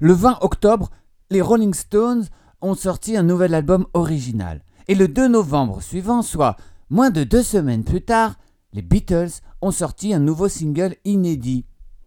Le 0.00 0.12
20 0.12 0.38
octobre, 0.42 0.90
les 1.30 1.40
Rolling 1.40 1.74
Stones 1.74 2.24
ont 2.60 2.74
sorti 2.74 3.16
un 3.16 3.22
nouvel 3.22 3.54
album 3.54 3.86
original. 3.94 4.62
Et 4.86 4.94
le 4.94 5.08
2 5.08 5.28
novembre 5.28 5.82
suivant, 5.82 6.22
soit 6.22 6.56
moins 6.88 7.10
de 7.10 7.24
deux 7.24 7.42
semaines 7.42 7.84
plus 7.84 8.02
tard, 8.02 8.36
les 8.72 8.82
Beatles 8.82 9.40
ont 9.60 9.70
sorti 9.70 10.14
un 10.14 10.18
nouveau 10.18 10.48
single 10.48 10.96
inédit. 11.04 11.66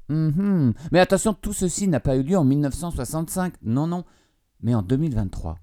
Mhm. 0.09 0.73
Mais 0.91 0.99
attention, 0.99 1.33
tout 1.33 1.53
ceci 1.53 1.87
n'a 1.87 1.99
pas 1.99 2.15
eu 2.15 2.23
lieu 2.23 2.37
en 2.37 2.43
1965, 2.43 3.53
non, 3.61 3.87
non, 3.87 4.03
mais 4.61 4.73
en 4.73 4.81
2023. 4.81 5.57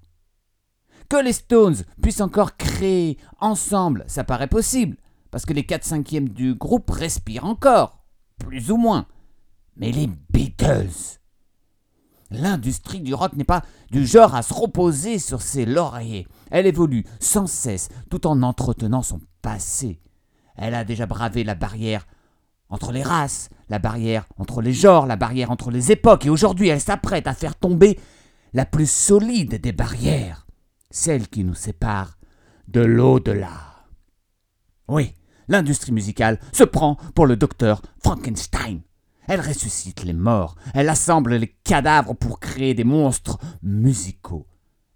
Que 1.09 1.23
les 1.23 1.33
Stones 1.33 1.77
puissent 2.01 2.21
encore 2.21 2.57
créer 2.57 3.17
ensemble, 3.39 4.05
ça 4.07 4.23
paraît 4.23 4.47
possible, 4.47 4.97
parce 5.31 5.45
que 5.45 5.53
les 5.53 5.65
4 5.65 5.83
cinquièmes 5.83 6.29
du 6.29 6.53
groupe 6.53 6.89
respirent 6.91 7.45
encore, 7.45 8.03
plus 8.37 8.71
ou 8.71 8.77
moins. 8.77 9.07
Mais 9.75 9.91
les 9.91 10.09
Beatles 10.29 11.18
L'industrie 12.31 13.01
du 13.01 13.13
rock 13.13 13.33
n'est 13.33 13.43
pas 13.43 13.63
du 13.91 14.05
genre 14.05 14.35
à 14.35 14.41
se 14.41 14.53
reposer 14.53 15.17
sur 15.17 15.41
ses 15.41 15.65
lauriers. 15.65 16.27
Elle 16.51 16.67
évolue 16.67 17.05
sans 17.19 17.47
cesse 17.47 17.89
tout 18.09 18.27
en 18.27 18.43
entretenant 18.43 19.01
son 19.01 19.19
passé. 19.41 19.99
Elle 20.55 20.75
a 20.75 20.83
déjà 20.83 21.05
bravé 21.05 21.43
la 21.43 21.55
barrière 21.55 22.05
entre 22.69 22.91
les 22.91 23.01
races, 23.01 23.49
la 23.69 23.79
barrière 23.79 24.27
entre 24.37 24.61
les 24.61 24.73
genres, 24.73 25.07
la 25.07 25.15
barrière 25.15 25.49
entre 25.49 25.71
les 25.71 25.91
époques, 25.91 26.25
et 26.25 26.29
aujourd'hui 26.29 26.67
elle 26.67 26.81
s'apprête 26.81 27.25
à 27.27 27.33
faire 27.33 27.55
tomber 27.55 27.99
la 28.53 28.65
plus 28.65 28.89
solide 28.89 29.59
des 29.59 29.71
barrières, 29.71 30.45
celle 30.91 31.27
qui 31.27 31.43
nous 31.43 31.55
sépare 31.55 32.17
de 32.67 32.81
l'au-delà. 32.81 33.85
Oui, 34.87 35.13
l'industrie 35.47 35.91
musicale 35.91 36.39
se 36.51 36.63
prend 36.63 36.95
pour 37.15 37.25
le 37.25 37.37
docteur 37.37 37.81
Frankenstein. 38.03 38.81
Elle 39.29 39.41
ressuscite 39.41 40.03
les 40.05 40.13
morts, 40.13 40.55
elle 40.73 40.89
assemble 40.89 41.35
les 41.35 41.55
cadavres 41.63 42.15
pour 42.15 42.39
créer 42.39 42.73
des 42.73 42.83
monstres 42.83 43.37
musicaux. 43.61 44.47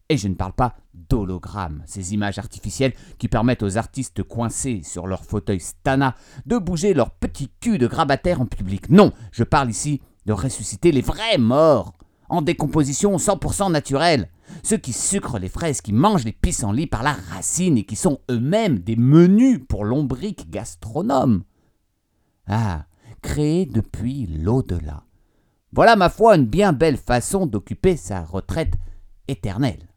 Et 0.10 0.18
je 0.18 0.28
ne 0.28 0.34
parle 0.34 0.54
pas 0.54 0.76
d'hologrammes, 0.96 1.84
ces 1.86 2.16
images 2.16 2.40
artificielles 2.40 2.96
qui 3.20 3.28
permettent 3.28 3.62
aux 3.62 3.78
artistes 3.78 4.24
coincés 4.24 4.82
sur 4.84 5.06
leur 5.06 5.24
fauteuil 5.24 5.60
Stana 5.60 6.16
de 6.48 6.58
bouger 6.58 6.96
leur 6.96 7.12
petit 7.12 7.52
cul 7.60 7.78
de 7.78 7.86
grabataire 7.86 8.42
en 8.42 8.48
public. 8.48 8.90
Non, 8.90 9.12
je 9.32 9.44
parle 9.44 9.70
ici 9.70 10.02
de 10.26 10.34
ressusciter 10.34 10.92
les 10.92 11.02
vrais 11.02 11.38
morts, 11.38 11.94
en 12.28 12.42
décomposition 12.42 13.18
100% 13.18 13.72
naturelle. 13.72 14.30
Ceux 14.64 14.78
qui 14.78 14.94
sucrent 14.94 15.38
les 15.38 15.48
fraises, 15.48 15.82
qui 15.82 15.94
mangent 15.94 16.26
les 16.26 16.32
pissenlits 16.32 16.88
par 16.88 17.04
la 17.04 17.14
racine 17.14 17.78
et 17.78 17.86
qui 17.86 17.96
sont 17.96 18.20
eux-mêmes 18.32 18.80
des 18.80 18.96
menus 18.96 19.60
pour 19.70 19.86
lombriques 19.86 20.50
gastronomes. 20.50 21.44
Ah, 22.48 22.86
créé 23.24 23.66
depuis 23.66 24.28
l'au-delà. 24.28 25.06
Voilà 25.72 25.96
ma 25.96 26.10
foi 26.10 26.36
une 26.36 26.46
bien 26.46 26.74
belle 26.74 26.98
façon 26.98 27.48
d'occuper 27.48 27.98
sa 27.98 28.22
retraite 28.22 28.74
éternelle. 29.28 29.88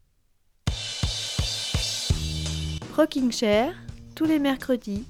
Rocking 2.97 3.31
Chair, 3.31 3.75
tous 4.15 4.25
les 4.25 4.39
mercredis, 4.39 5.05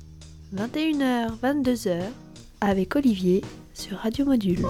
21h, 0.56 1.38
22h, 1.40 2.00
avec 2.60 2.96
Olivier 2.96 3.44
sur 3.74 3.98
Radio 3.98 4.24
Module. 4.24 4.66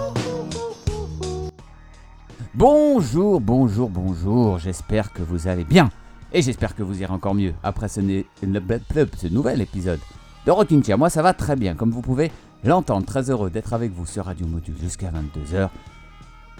Bonjour, 2.53 3.41
bonjour, 3.41 3.89
bonjour, 3.89 4.59
j'espère 4.59 5.13
que 5.15 5.23
vous 5.23 5.49
allez 5.49 5.65
bien. 5.65 5.91
Et 6.33 6.43
j'espère 6.43 6.75
que 6.75 6.83
vous 6.83 7.01
irez 7.01 7.13
encore 7.13 7.35
mieux 7.35 7.55
après 7.63 7.89
ce, 7.89 8.01
ce 8.43 9.27
nouvel 9.29 9.61
épisode 9.63 10.01
de 10.45 10.51
Rocking 10.51 10.85
Chair. 10.85 10.99
Moi 10.99 11.09
ça 11.09 11.23
va 11.23 11.33
très 11.33 11.57
bien, 11.57 11.75
comme 11.75 11.91
vous 11.91 12.03
pouvez 12.03 12.31
l'entendre. 12.65 13.07
Très 13.07 13.31
heureux 13.31 13.51
d'être 13.51 13.73
avec 13.73 13.93
vous 13.93 14.07
sur 14.07 14.25
Radio 14.27 14.47
Module 14.47 14.77
jusqu'à 14.81 15.11
22h. 15.11 15.69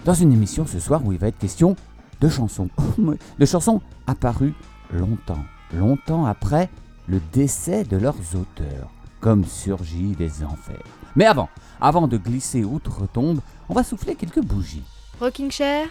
Dans 0.05 0.13
une 0.13 0.31
émission 0.31 0.65
ce 0.65 0.79
soir 0.79 1.05
où 1.05 1.11
il 1.11 1.17
va 1.17 1.27
être 1.27 1.37
question 1.37 1.75
de 2.21 2.29
chansons. 2.29 2.69
de 3.39 3.45
chansons 3.45 3.81
apparues 4.07 4.53
longtemps, 4.93 5.43
longtemps 5.73 6.25
après 6.25 6.69
le 7.07 7.21
décès 7.31 7.83
de 7.83 7.97
leurs 7.97 8.35
auteurs, 8.35 8.89
comme 9.19 9.45
Surgit 9.45 10.15
des 10.15 10.43
Enfers. 10.43 10.83
Mais 11.15 11.25
avant, 11.25 11.49
avant 11.81 12.07
de 12.07 12.17
glisser 12.17 12.63
outre-tombe, 12.63 13.39
on 13.69 13.73
va 13.73 13.83
souffler 13.83 14.15
quelques 14.15 14.41
bougies. 14.41 14.83
Rocking 15.19 15.51
Chair, 15.51 15.87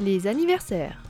les 0.00 0.26
anniversaires. 0.26 1.02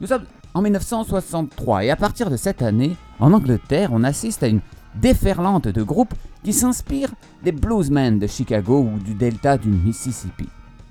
Nous 0.00 0.08
sommes 0.08 0.24
en 0.54 0.62
1963 0.62 1.84
et 1.84 1.90
à 1.90 1.96
partir 1.96 2.30
de 2.30 2.36
cette 2.36 2.62
année, 2.62 2.96
en 3.20 3.32
Angleterre, 3.32 3.90
on 3.92 4.02
assiste 4.02 4.42
à 4.42 4.48
une 4.48 4.60
déferlante 4.96 5.68
de 5.68 5.82
groupes 5.82 6.14
qui 6.42 6.52
s'inspirent 6.52 7.12
des 7.42 7.52
bluesmen 7.52 8.18
de 8.18 8.26
Chicago 8.26 8.80
ou 8.80 8.98
du 8.98 9.14
delta 9.14 9.58
du 9.58 9.68
Mississippi. 9.68 10.48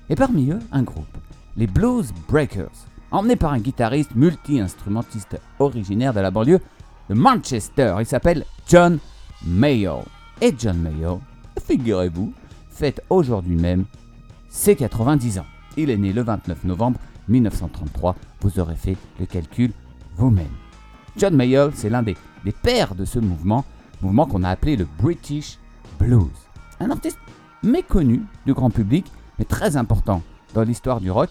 Et 0.08 0.16
parmi 0.16 0.50
eux, 0.50 0.58
un 0.72 0.82
groupe, 0.82 1.16
les 1.56 1.66
Blues 1.66 2.12
Breakers, 2.28 2.86
emmené 3.10 3.36
par 3.36 3.52
un 3.52 3.58
guitariste 3.58 4.14
multi-instrumentiste 4.14 5.40
originaire 5.58 6.14
de 6.14 6.20
la 6.20 6.30
banlieue 6.30 6.60
de 7.08 7.14
Manchester. 7.14 7.96
Il 8.00 8.06
s'appelle 8.06 8.44
John 8.68 8.98
Mayall. 9.44 10.04
Et 10.40 10.54
John 10.56 10.78
Mayall, 10.78 11.18
figurez-vous, 11.64 12.32
fête 12.70 13.02
aujourd'hui 13.10 13.56
même 13.56 13.84
ses 14.48 14.76
90 14.76 15.38
ans. 15.40 15.46
Il 15.76 15.90
est 15.90 15.96
né 15.96 16.12
le 16.12 16.22
29 16.22 16.64
novembre 16.64 16.98
1933. 17.28 18.16
Vous 18.40 18.58
aurez 18.58 18.76
fait 18.76 18.96
le 19.18 19.26
calcul 19.26 19.72
vous-même. 20.16 20.46
John 21.16 21.34
Mayall, 21.34 21.72
c'est 21.74 21.90
l'un 21.90 22.02
des 22.02 22.16
pères 22.62 22.94
de 22.94 23.04
ce 23.04 23.18
mouvement 23.18 23.64
mouvement 24.02 24.26
qu'on 24.26 24.42
a 24.42 24.50
appelé 24.50 24.76
le 24.76 24.86
British 24.98 25.58
Blues. 25.98 26.28
Un 26.80 26.90
artiste 26.90 27.18
méconnu 27.62 28.22
du 28.46 28.54
grand 28.54 28.70
public, 28.70 29.06
mais 29.38 29.44
très 29.44 29.76
important 29.76 30.22
dans 30.54 30.62
l'histoire 30.62 31.00
du 31.00 31.10
rock, 31.10 31.30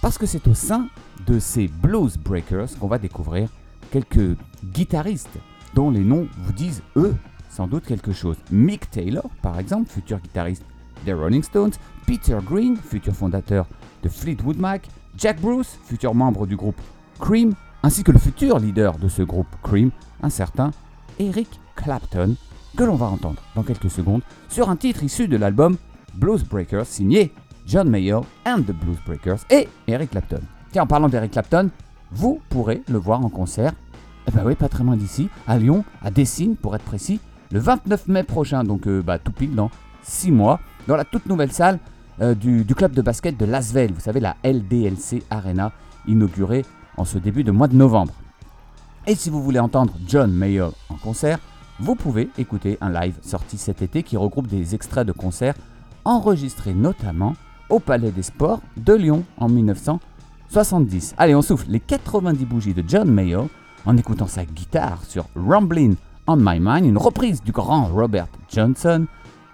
parce 0.00 0.18
que 0.18 0.26
c'est 0.26 0.46
au 0.46 0.54
sein 0.54 0.88
de 1.26 1.38
ces 1.38 1.68
Blues 1.68 2.16
Breakers 2.16 2.78
qu'on 2.78 2.86
va 2.86 2.98
découvrir 2.98 3.48
quelques 3.90 4.36
guitaristes 4.64 5.38
dont 5.74 5.90
les 5.90 6.04
noms 6.04 6.28
vous 6.38 6.52
disent, 6.52 6.82
eux, 6.96 7.14
sans 7.50 7.66
doute 7.66 7.84
quelque 7.84 8.12
chose. 8.12 8.36
Mick 8.50 8.90
Taylor, 8.90 9.28
par 9.42 9.58
exemple, 9.58 9.90
futur 9.90 10.18
guitariste 10.20 10.64
des 11.04 11.12
Rolling 11.12 11.42
Stones, 11.42 11.72
Peter 12.06 12.38
Green, 12.44 12.76
futur 12.76 13.14
fondateur 13.14 13.66
de 14.02 14.08
Fleetwood 14.08 14.58
Mac, 14.58 14.88
Jack 15.16 15.40
Bruce, 15.40 15.78
futur 15.84 16.14
membre 16.14 16.46
du 16.46 16.56
groupe 16.56 16.80
Cream, 17.18 17.54
ainsi 17.82 18.04
que 18.04 18.12
le 18.12 18.18
futur 18.18 18.58
leader 18.58 18.98
de 18.98 19.08
ce 19.08 19.22
groupe 19.22 19.48
Cream, 19.62 19.90
un 20.22 20.30
certain 20.30 20.70
Eric 21.18 21.48
Clapton, 21.82 22.34
que 22.76 22.84
l'on 22.84 22.96
va 22.96 23.06
entendre 23.06 23.42
dans 23.54 23.62
quelques 23.62 23.90
secondes 23.90 24.22
sur 24.48 24.70
un 24.70 24.76
titre 24.76 25.02
issu 25.02 25.28
de 25.28 25.36
l'album 25.36 25.76
Blues 26.14 26.44
Breakers 26.44 26.86
signé 26.86 27.32
John 27.66 27.88
Mayer 27.88 28.20
and 28.46 28.62
the 28.62 28.72
Blues 28.72 28.98
Breakers 29.06 29.40
et 29.50 29.68
Eric 29.86 30.10
Clapton. 30.10 30.40
Tiens, 30.72 30.82
en 30.82 30.86
parlant 30.86 31.08
d'Eric 31.08 31.32
Clapton, 31.32 31.70
vous 32.10 32.40
pourrez 32.48 32.82
le 32.88 32.98
voir 32.98 33.24
en 33.24 33.28
concert, 33.28 33.72
eh 34.26 34.30
ben 34.30 34.42
oui, 34.44 34.54
pas 34.54 34.68
très 34.68 34.84
loin 34.84 34.96
d'ici, 34.96 35.28
à 35.46 35.58
Lyon, 35.58 35.84
à 36.02 36.10
Dessines 36.10 36.56
pour 36.56 36.74
être 36.74 36.84
précis, 36.84 37.20
le 37.50 37.60
29 37.60 38.08
mai 38.08 38.22
prochain, 38.22 38.64
donc 38.64 38.86
euh, 38.86 39.02
bah, 39.02 39.18
tout 39.18 39.32
pile 39.32 39.54
dans 39.54 39.70
6 40.02 40.32
mois, 40.32 40.60
dans 40.86 40.96
la 40.96 41.04
toute 41.04 41.26
nouvelle 41.26 41.52
salle 41.52 41.78
euh, 42.20 42.34
du, 42.34 42.64
club 42.74 42.92
de 42.92 43.02
basket 43.02 43.38
de 43.38 43.44
Lasvel, 43.44 43.92
vous 43.92 44.00
savez, 44.00 44.20
la 44.20 44.36
LDLC 44.44 45.22
Arena, 45.30 45.72
inaugurée 46.06 46.64
en 46.96 47.04
ce 47.04 47.18
début 47.18 47.44
de 47.44 47.50
mois 47.50 47.68
de 47.68 47.76
novembre. 47.76 48.12
Et 49.06 49.14
si 49.14 49.30
vous 49.30 49.42
voulez 49.42 49.60
entendre 49.60 49.94
John 50.06 50.32
Mayer 50.32 50.68
en 50.88 50.96
concert, 50.96 51.38
vous 51.80 51.94
pouvez 51.94 52.28
écouter 52.38 52.78
un 52.80 52.90
live 52.90 53.18
sorti 53.22 53.56
cet 53.56 53.82
été 53.82 54.02
qui 54.02 54.16
regroupe 54.16 54.48
des 54.48 54.74
extraits 54.74 55.06
de 55.06 55.12
concerts 55.12 55.54
enregistrés 56.04 56.74
notamment 56.74 57.34
au 57.68 57.78
Palais 57.78 58.10
des 58.10 58.22
Sports 58.22 58.60
de 58.76 58.94
Lyon 58.94 59.24
en 59.36 59.48
1970. 59.48 61.14
Allez, 61.18 61.34
on 61.34 61.42
souffle 61.42 61.70
les 61.70 61.80
90 61.80 62.44
bougies 62.46 62.74
de 62.74 62.82
John 62.86 63.10
Mayo 63.10 63.48
en 63.84 63.96
écoutant 63.96 64.26
sa 64.26 64.44
guitare 64.44 65.04
sur 65.04 65.26
Rumblin' 65.36 65.94
on 66.26 66.36
My 66.36 66.58
Mind, 66.60 66.84
une 66.84 66.98
reprise 66.98 67.42
du 67.42 67.52
grand 67.52 67.86
Robert 67.86 68.28
Johnson. 68.50 69.06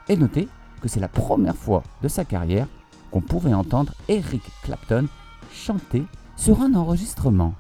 Et 0.08 0.16
notez 0.16 0.48
que 0.82 0.88
c'est 0.88 1.00
la 1.00 1.08
première 1.08 1.56
fois 1.56 1.82
de 2.02 2.08
sa 2.08 2.24
carrière 2.24 2.66
qu'on 3.10 3.20
pouvait 3.20 3.54
entendre 3.54 3.92
Eric 4.08 4.42
Clapton 4.64 5.06
chanter 5.52 6.04
sur 6.36 6.62
un 6.62 6.74
enregistrement. 6.74 7.54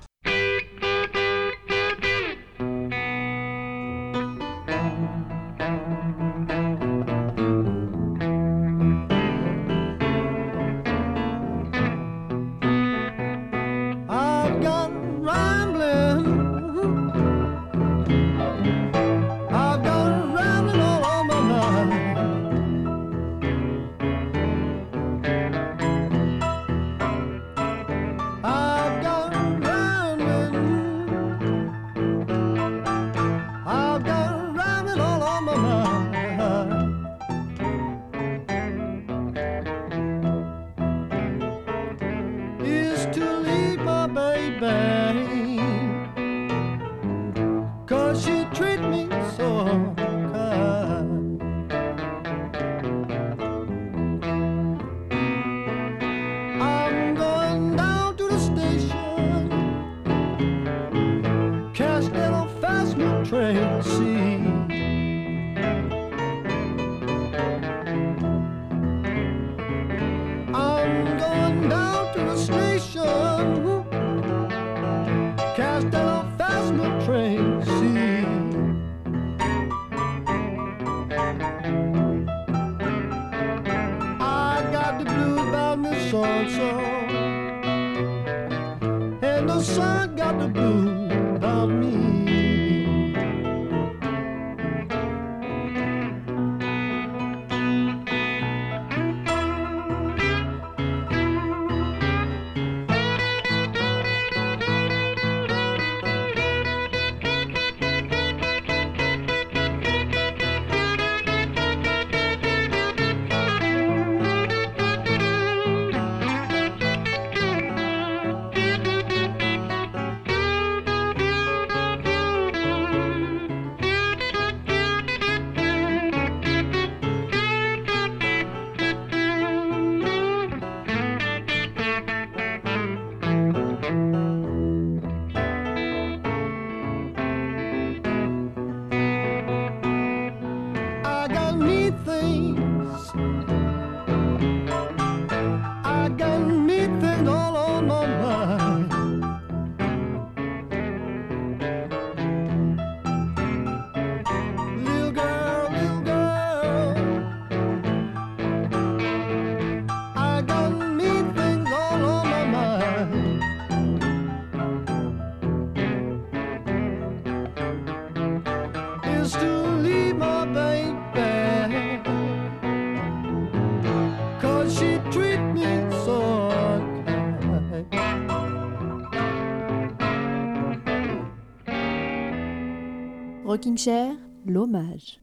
Rocking 183.64 183.78
Chair. 183.78 184.12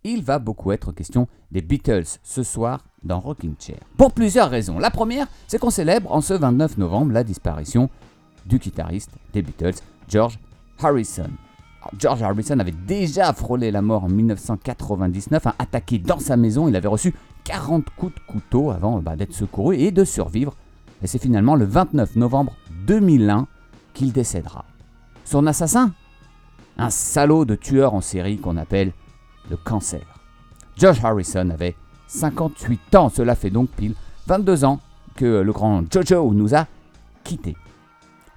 Il 0.04 0.24
va 0.24 0.40
beaucoup 0.40 0.72
être 0.72 0.92
question 0.92 1.28
des 1.52 1.62
Beatles 1.62 2.18
ce 2.24 2.42
soir 2.42 2.84
dans 3.04 3.20
Rocking 3.20 3.54
Chair. 3.60 3.78
Pour 3.98 4.14
plusieurs 4.14 4.50
raisons. 4.50 4.80
La 4.80 4.90
première, 4.90 5.28
c'est 5.48 5.60
qu'on 5.60 5.70
célèbre 5.70 6.12
en 6.12 6.22
ce 6.22 6.34
29 6.34 6.80
novembre 6.80 7.12
la 7.12 7.24
disparition 7.24 7.88
du 8.48 8.58
guitariste 8.58 9.12
des 9.32 9.44
Beatles, 9.44 9.76
George 10.08 10.40
Harrison. 10.82 11.30
George 12.00 12.24
Harrison 12.24 12.58
avait 12.58 12.72
déjà 12.72 13.32
frôlé 13.32 13.70
la 13.70 13.84
mort 13.84 14.06
en 14.06 14.10
1999, 14.10 15.46
hein, 15.46 15.54
attaqué 15.60 16.00
dans 16.00 16.18
sa 16.18 16.36
maison. 16.36 16.68
Il 16.68 16.76
avait 16.76 16.88
reçu 16.88 17.14
40 17.44 17.92
coups 17.96 18.16
de 18.16 18.22
couteau 18.22 18.72
avant 18.72 19.02
bah, 19.02 19.16
d'être 19.16 19.36
secouru 19.36 19.78
et 19.78 19.92
de 19.92 20.04
survivre. 20.04 20.56
Et 21.04 21.08
c'est 21.08 21.22
finalement 21.22 21.54
le 21.54 21.66
29 21.66 22.16
novembre 22.16 22.56
2001 22.88 23.46
qu'il 23.94 24.12
décédera. 24.12 24.66
Son 25.26 25.46
assassin 25.46 25.94
Un 26.82 26.90
salaud 26.90 27.46
de 27.46 27.54
tueur 27.54 27.94
en 27.94 28.02
série 28.02 28.40
qu'on 28.40 28.58
appelle 28.58 28.92
le 29.52 29.56
cancer. 29.56 30.02
George 30.76 31.00
Harrison 31.04 31.52
avait 31.52 31.76
58 32.08 32.96
ans, 32.96 33.10
cela 33.10 33.36
fait 33.36 33.52
donc 33.52 33.70
pile 33.70 33.94
22 34.26 34.66
ans 34.66 34.80
que 35.16 35.42
le 35.42 35.52
grand 35.52 35.84
Jojo 35.94 36.34
nous 36.34 36.56
a 36.56 36.66
quittés. 37.24 37.56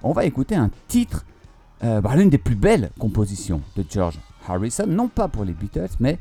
On 0.03 0.11
va 0.11 0.25
écouter 0.25 0.53
un 0.53 0.69
titre, 0.87 1.25
euh, 1.83 2.01
bah, 2.01 2.15
l'une 2.15 2.29
des 2.29 2.37
plus 2.37 2.53
belles 2.53 2.91
compositions 2.99 3.61
de 3.75 3.83
George 3.89 4.19
Harrison, 4.47 4.85
non 4.85 5.07
pas 5.07 5.27
pour 5.27 5.43
les 5.43 5.53
Beatles, 5.53 5.95
mais 5.99 6.19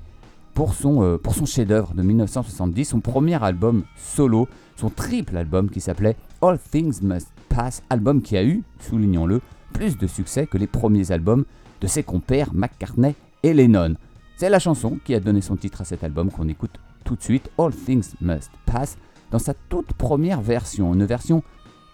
pour 0.54 0.72
son, 0.72 1.02
euh, 1.02 1.18
pour 1.18 1.34
son 1.34 1.44
chef-d'œuvre 1.44 1.92
de 1.92 2.00
1970, 2.00 2.86
son 2.86 3.00
premier 3.00 3.42
album 3.44 3.84
solo, 3.98 4.48
son 4.76 4.88
triple 4.88 5.36
album 5.36 5.68
qui 5.68 5.82
s'appelait 5.82 6.16
All 6.40 6.58
Things 6.58 7.02
Must 7.02 7.28
Pass, 7.50 7.82
album 7.90 8.22
qui 8.22 8.38
a 8.38 8.44
eu, 8.44 8.62
soulignons-le, 8.80 9.42
plus 9.74 9.98
de 9.98 10.06
succès 10.06 10.46
que 10.46 10.56
les 10.56 10.68
premiers 10.68 11.12
albums 11.12 11.44
de 11.80 11.86
ses 11.86 12.02
compères 12.02 12.54
McCartney 12.54 13.14
et 13.42 13.52
Lennon. 13.52 13.94
C'est 14.36 14.48
la 14.48 14.58
chanson 14.58 14.98
qui 15.04 15.14
a 15.14 15.20
donné 15.20 15.40
son 15.40 15.56
titre 15.56 15.80
à 15.80 15.84
cet 15.84 16.02
album 16.02 16.30
qu'on 16.30 16.48
écoute 16.48 16.78
tout 17.04 17.16
de 17.16 17.22
suite, 17.22 17.50
All 17.58 17.72
Things 17.72 18.14
Must 18.20 18.50
Pass, 18.66 18.96
dans 19.30 19.38
sa 19.38 19.54
toute 19.54 19.92
première 19.92 20.40
version, 20.40 20.94
une 20.94 21.04
version 21.04 21.42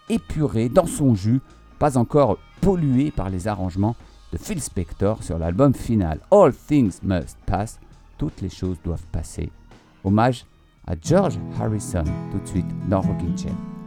épurée, 0.09 0.69
dans 0.69 0.87
son 0.87 1.15
jus, 1.15 1.41
pas 1.79 1.99
encore 1.99 2.39
polluée 2.61 3.11
par 3.11 3.31
les 3.31 3.49
arrangements 3.49 3.97
de 4.33 4.39
Phil 4.39 4.61
Spector 4.61 5.23
sur 5.23 5.39
l'album 5.39 5.75
final. 5.75 6.21
All 6.31 6.53
Things 6.55 6.99
Must 7.03 7.37
Pass, 7.47 7.81
toutes 8.19 8.41
les 8.41 8.51
choses 8.51 8.79
doivent 8.85 9.07
passer. 9.13 9.51
Hommage 10.05 10.47
à 10.87 10.95
George 11.01 11.39
Harrison, 11.61 12.05
tout 12.31 12.39
de 12.39 12.47
suite 12.47 12.89
dans 12.89 13.01
Rocking 13.01 13.37
Chair. 13.37 13.80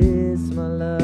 This, 0.00 0.40
my 0.54 0.66
love 0.66 1.01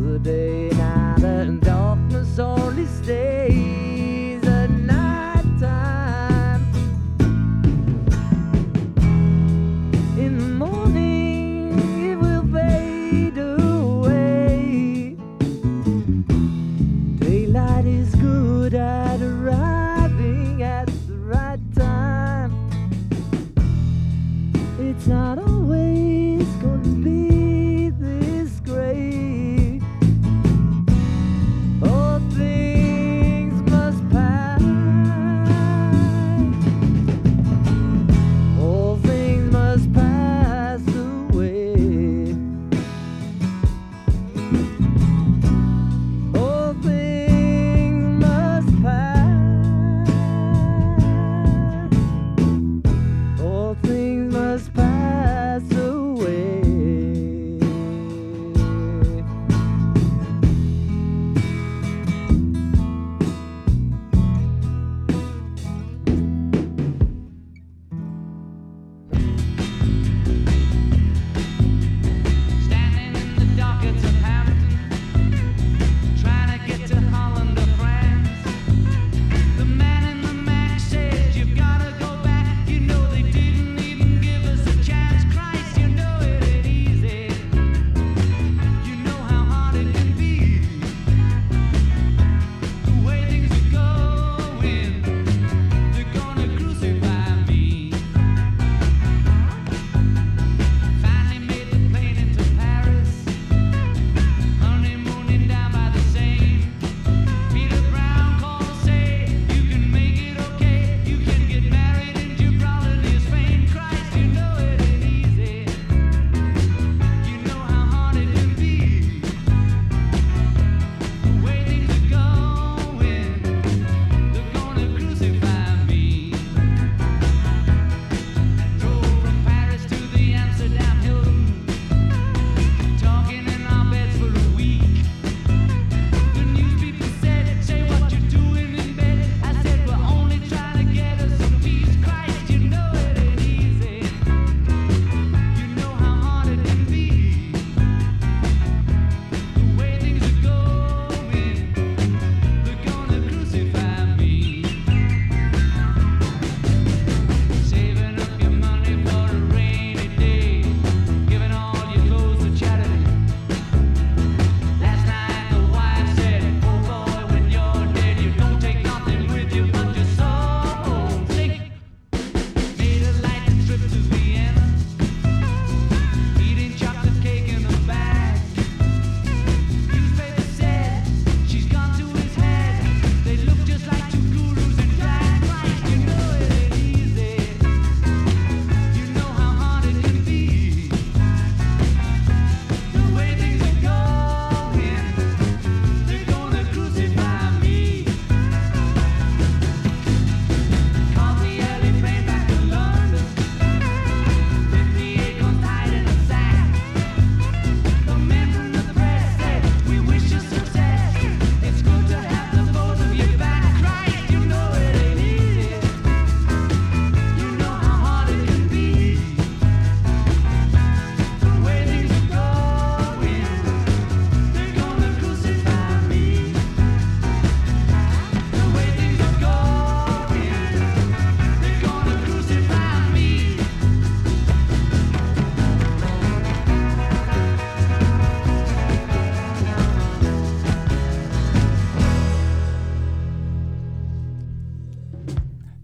Another 0.00 0.18
day 0.18 0.70
now 0.70 1.14
that 1.18 1.60
darkness 1.60 2.38
only 2.38 2.86
stays 2.86 4.29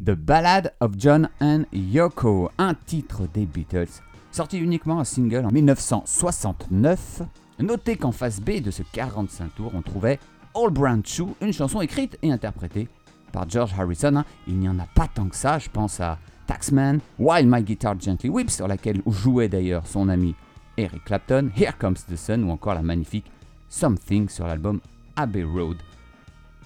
The 0.07 0.13
Ballad 0.15 0.73
of 0.79 0.93
John 0.97 1.29
and 1.41 1.65
Yoko, 1.73 2.49
un 2.59 2.75
titre 2.75 3.27
des 3.35 3.45
Beatles 3.45 3.89
Sorti 4.31 4.57
uniquement 4.59 5.01
un 5.01 5.05
single 5.05 5.45
en 5.45 5.51
1969, 5.51 7.23
notez 7.59 7.97
qu'en 7.97 8.13
face 8.13 8.41
B 8.41 8.61
de 8.63 8.71
ce 8.71 8.85
45 8.93 9.57
tours, 9.57 9.73
on 9.75 9.83
trouvait 9.83 10.21
All 10.55 10.71
Brown 10.71 11.05
Shoe, 11.05 11.35
une 11.41 11.53
chanson 11.53 11.81
écrite 11.81 12.17
et 12.23 12.31
interprétée 12.31 12.89
par 13.33 13.49
George 13.49 13.75
Harrison. 13.77 14.15
hein. 14.15 14.25
Il 14.47 14.59
n'y 14.59 14.69
en 14.69 14.79
a 14.79 14.87
pas 14.95 15.09
tant 15.13 15.27
que 15.27 15.35
ça, 15.35 15.59
je 15.59 15.69
pense 15.69 15.99
à 15.99 16.19
Taxman, 16.47 17.01
While 17.19 17.49
My 17.49 17.65
Guitar 17.65 17.99
Gently 17.99 18.31
Weeps, 18.31 18.55
sur 18.55 18.69
laquelle 18.69 19.03
jouait 19.09 19.49
d'ailleurs 19.49 19.89
son 19.89 20.09
ami 20.09 20.37
Eric 20.77 21.03
Clapton, 21.05 21.51
Here 21.57 21.75
Comes 21.77 21.97
the 22.09 22.15
Sun 22.15 22.45
ou 22.45 22.53
encore 22.53 22.75
la 22.75 22.83
magnifique 22.83 23.27
Something 23.69 24.29
sur 24.29 24.47
l'album 24.47 24.79
Abbey 25.17 25.43
Road. 25.43 25.79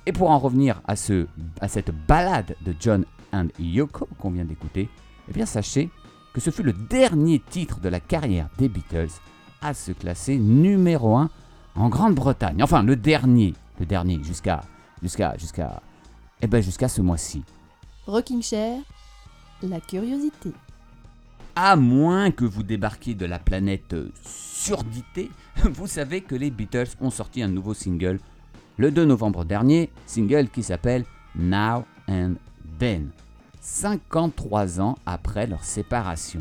Et 0.04 0.12
pour 0.12 0.28
en 0.28 0.38
revenir 0.38 0.82
à, 0.86 0.94
ce, 0.96 1.26
à 1.62 1.68
cette 1.68 1.90
balade 2.06 2.54
de 2.66 2.74
John 2.78 3.06
and 3.32 3.48
Yoko 3.58 4.08
qu'on 4.18 4.30
vient 4.30 4.44
d'écouter, 4.44 4.88
eh 5.28 5.32
bien 5.32 5.46
sachez 5.46 5.90
que 6.32 6.40
ce 6.40 6.50
fut 6.50 6.62
le 6.62 6.72
dernier 6.72 7.40
titre 7.40 7.80
de 7.80 7.88
la 7.88 8.00
carrière 8.00 8.48
des 8.58 8.68
Beatles 8.68 9.10
à 9.60 9.74
se 9.74 9.92
classer 9.92 10.38
numéro 10.38 11.16
1 11.16 11.30
en 11.74 11.88
Grande-Bretagne. 11.88 12.62
Enfin, 12.62 12.82
le 12.82 12.96
dernier, 12.96 13.54
le 13.78 13.86
dernier 13.86 14.22
jusqu'à 14.22 14.62
jusqu'à 15.02 15.36
jusqu'à 15.38 15.82
eh 16.42 16.46
ben 16.46 16.62
jusqu'à 16.62 16.88
ce 16.88 17.00
mois-ci. 17.00 17.42
Rocking 18.06 18.42
Chair, 18.42 18.80
la 19.62 19.80
curiosité. 19.80 20.52
À 21.56 21.76
moins 21.76 22.30
que 22.30 22.44
vous 22.44 22.62
débarquiez 22.62 23.14
de 23.14 23.26
la 23.26 23.38
planète 23.38 23.94
surdité, 24.24 25.30
vous 25.64 25.86
savez 25.86 26.22
que 26.22 26.34
les 26.34 26.50
Beatles 26.50 26.96
ont 27.00 27.10
sorti 27.10 27.42
un 27.42 27.48
nouveau 27.48 27.74
single 27.74 28.18
le 28.78 28.90
2 28.90 29.04
novembre 29.04 29.44
dernier, 29.44 29.90
single 30.06 30.48
qui 30.48 30.62
s'appelle 30.62 31.04
Now 31.36 31.84
and 32.08 32.34
Then, 32.80 33.10
53 33.60 34.80
ans 34.80 34.96
après 35.06 35.46
leur 35.46 35.62
séparation. 35.64 36.40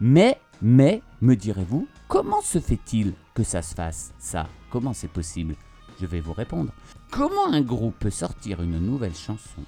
Mais, 0.00 0.38
mais, 0.60 1.00
me 1.22 1.34
direz-vous, 1.36 1.86
comment 2.08 2.42
se 2.42 2.58
fait-il 2.58 3.14
que 3.34 3.42
ça 3.44 3.62
se 3.62 3.74
fasse, 3.74 4.12
ça? 4.18 4.46
Comment 4.70 4.92
c'est 4.92 5.08
possible? 5.08 5.54
Je 6.00 6.06
vais 6.06 6.20
vous 6.20 6.32
répondre. 6.32 6.72
Comment 7.10 7.46
un 7.52 7.62
groupe 7.62 7.98
peut 7.98 8.10
sortir 8.10 8.62
une 8.62 8.78
nouvelle 8.78 9.14
chanson 9.14 9.62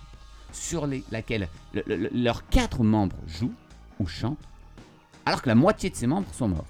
sur 0.53 0.89
laquelle 1.13 1.49
le- 1.73 1.85
le- 1.87 1.97
le- 1.97 2.11
leurs 2.13 2.47
quatre 2.49 2.83
membres 2.83 3.17
jouent 3.27 3.55
ou 4.01 4.07
chantent 4.07 4.37
alors 5.25 5.41
que 5.43 5.49
la 5.49 5.55
moitié 5.55 5.89
de 5.91 5.95
ses 5.95 6.07
membres 6.09 6.29
sont 6.35 6.49
morts? 6.49 6.67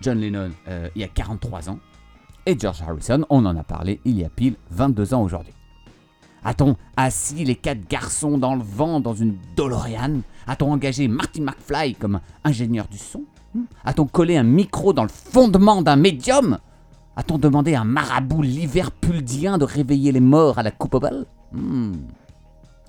John 0.00 0.18
Lennon, 0.18 0.52
euh, 0.68 0.88
il 0.94 1.00
y 1.00 1.04
a 1.04 1.08
43 1.08 1.68
ans, 1.70 1.80
et 2.46 2.58
George 2.58 2.80
Harrison, 2.82 3.24
on 3.30 3.44
en 3.44 3.56
a 3.56 3.64
parlé, 3.64 4.00
il 4.04 4.16
y 4.18 4.24
a 4.24 4.30
pile 4.30 4.54
22 4.70 5.12
ans 5.12 5.22
aujourd'hui. 5.22 5.52
A-t-on 6.44 6.76
assis 6.96 7.44
les 7.44 7.56
quatre 7.56 7.86
garçons 7.88 8.38
dans 8.38 8.54
le 8.54 8.62
vent 8.62 9.00
dans 9.00 9.14
une 9.14 9.36
DeLorean? 9.56 10.20
A-t-on 10.46 10.72
engagé 10.72 11.08
Marty 11.08 11.40
McFly 11.40 11.94
comme 11.94 12.20
ingénieur 12.44 12.86
du 12.88 12.98
son? 12.98 13.24
Hmm? 13.54 13.64
A-t-on 13.84 14.06
collé 14.06 14.36
un 14.36 14.42
micro 14.42 14.92
dans 14.92 15.02
le 15.02 15.10
fondement 15.10 15.82
d'un 15.82 15.96
médium? 15.96 16.58
A-t-on 17.16 17.38
demandé 17.38 17.74
à 17.74 17.82
un 17.82 17.84
marabout 17.84 18.42
liverpuldien 18.42 19.58
de 19.58 19.64
réveiller 19.64 20.12
les 20.12 20.20
morts 20.20 20.58
à 20.58 20.62
la 20.62 20.70
coupe 20.70 20.96
Hmm. 21.52 21.92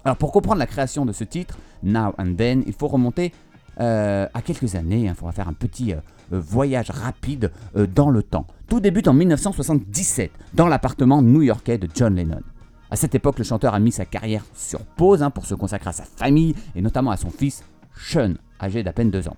Alors 0.06 0.18
pour 0.18 0.32
comprendre 0.32 0.60
la 0.60 0.68
création 0.68 1.06
de 1.06 1.12
ce 1.12 1.24
titre, 1.24 1.58
Now 1.84 2.14
and 2.18 2.36
Then, 2.38 2.64
il 2.66 2.74
faut 2.74 2.88
remonter 2.88 3.34
euh, 3.80 4.28
à 4.34 4.42
quelques 4.42 4.76
années. 4.76 5.06
Il 5.06 5.14
faudra 5.16 5.32
faire 5.32 5.48
un 5.48 5.54
petit 5.54 5.94
euh, 5.94 6.00
voyage 6.32 6.90
rapide 6.90 7.52
euh, 7.76 7.88
dans 7.88 8.10
le 8.10 8.24
temps. 8.24 8.46
Tout 8.68 8.80
débute 8.80 9.08
en 9.08 9.14
1977 9.14 10.32
dans 10.54 10.68
l'appartement 10.68 11.22
new-yorkais 11.22 11.78
de 11.78 11.88
John 11.94 12.16
Lennon. 12.16 12.42
À 12.91 12.97
cette 12.97 13.15
époque, 13.15 13.39
le 13.39 13.45
chanteur 13.45 13.73
a 13.73 13.80
mis 13.80 13.93
sa 13.93 14.04
carrière 14.04 14.43
sur 14.54 14.82
pause 14.82 15.23
hein, 15.23 15.30
pour 15.30 15.45
se 15.45 15.56
consacrer 15.56 15.89
à 15.89 15.93
sa 15.93 16.04
famille 16.04 16.54
et 16.75 16.82
notamment 16.82 17.12
à 17.12 17.17
son 17.17 17.30
fils 17.30 17.63
Sean, 17.95 18.34
âgé 18.60 18.84
d'à 18.84 18.91
peine 18.91 19.10
deux 19.10 19.30
ans. 19.30 19.38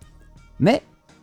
Mais 0.60 0.82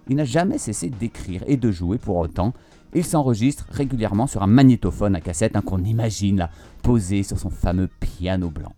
il 0.08 0.14
n'a 0.14 0.24
jamais 0.24 0.58
cessé 0.58 0.90
d'écrire 0.90 1.42
et 1.48 1.56
de 1.56 1.72
jouer 1.72 1.98
pour 1.98 2.16
autant. 2.16 2.52
Il 2.94 3.04
s'enregistre 3.04 3.66
régulièrement 3.70 4.28
sur 4.28 4.44
un 4.44 4.46
magnétophone 4.46 5.16
à 5.16 5.20
cassette 5.20 5.56
hein, 5.56 5.60
qu'on 5.60 5.82
imagine 5.82 6.48
posé 6.84 7.24
sur 7.24 7.38
son 7.38 7.50
fameux 7.50 7.88
piano 7.88 8.48
blanc. 8.48 8.74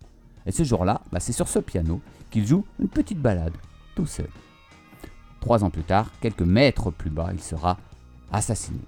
Et 0.47 0.51
ce 0.51 0.63
jour-là, 0.63 1.01
bah, 1.11 1.19
c'est 1.19 1.31
sur 1.31 1.47
ce 1.47 1.59
piano 1.59 2.01
qu'il 2.31 2.47
joue 2.47 2.65
une 2.79 2.89
petite 2.89 3.19
balade, 3.19 3.53
tout 3.95 4.07
seul. 4.07 4.29
Trois 5.41 5.63
ans 5.63 5.69
plus 5.69 5.83
tard, 5.83 6.09
quelques 6.21 6.41
mètres 6.41 6.89
plus 6.89 7.11
bas, 7.11 7.29
il 7.31 7.39
sera 7.39 7.77
assassiné. 8.31 8.79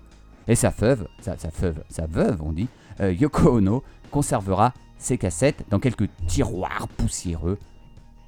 Et 0.47 0.55
sa 0.55 0.69
veuve, 0.71 1.07
sa, 1.21 1.37
sa 1.37 1.49
veuve, 1.49 1.83
sa 1.89 2.07
veuve, 2.07 2.41
on 2.41 2.51
dit, 2.51 2.67
euh, 3.01 3.11
Yoko 3.11 3.57
Ono, 3.57 3.83
conservera 4.15 4.73
ses 4.97 5.17
cassettes 5.17 5.65
dans 5.69 5.79
quelques 5.79 6.07
tiroirs 6.25 6.87
poussiéreux. 6.95 7.57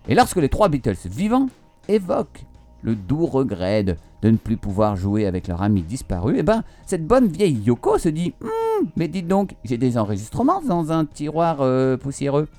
Et 0.10 0.16
lorsque 0.16 0.36
les 0.36 0.50
trois 0.50 0.68
Beatles 0.68 0.98
vivants 1.06 1.48
évoquent 1.88 2.44
le 2.82 2.94
doux 2.94 3.26
regret 3.26 3.86
de, 3.86 3.96
ne 4.22 4.36
plus 4.36 4.58
pouvoir 4.58 4.98
jouer 4.98 5.26
avec 5.26 5.48
leur 5.48 5.62
ami 5.62 5.84
disparu, 5.84 6.36
eh 6.40 6.44
ben, 6.44 6.66
cette 6.86 7.08
bonne 7.08 7.28
vieille 7.28 7.62
Yoko 7.64 7.98
se 8.00 8.10
dit 8.10 8.34
Hmm, 8.42 8.88
Mais 8.98 9.08
dites 9.08 9.30
donc, 9.30 9.56
j'ai 9.64 9.78
des 9.78 9.98
enregistrements 9.98 10.62
dans 10.62 10.92
un 10.92 11.06
tiroir 11.06 11.62
euh, 11.62 11.96
poussiéreux. 11.96 12.50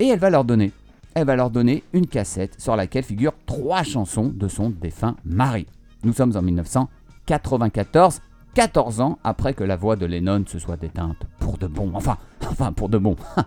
Et 0.00 0.08
elle 0.08 0.18
va 0.18 0.30
leur 0.30 0.44
donner. 0.44 0.72
Elle 1.14 1.26
va 1.26 1.36
leur 1.36 1.50
donner 1.50 1.84
une 1.92 2.08
cassette 2.08 2.60
sur 2.60 2.74
laquelle 2.74 3.04
figurent 3.04 3.36
trois 3.46 3.84
chansons 3.84 4.32
de 4.34 4.48
son 4.48 4.70
défunt 4.70 5.14
mari. 5.24 5.66
Nous 6.02 6.12
sommes 6.12 6.36
en 6.36 6.42
1994, 6.42 8.22
14 8.56 9.02
ans 9.02 9.18
après 9.22 9.52
que 9.52 9.64
la 9.64 9.76
voix 9.76 9.96
de 9.96 10.06
Lennon 10.06 10.42
se 10.46 10.58
soit 10.58 10.82
éteinte. 10.82 11.26
Pour 11.40 11.58
de 11.58 11.66
bon. 11.66 11.90
Enfin, 11.92 12.16
enfin 12.50 12.72
pour 12.72 12.88
de 12.88 12.96
bon. 12.96 13.14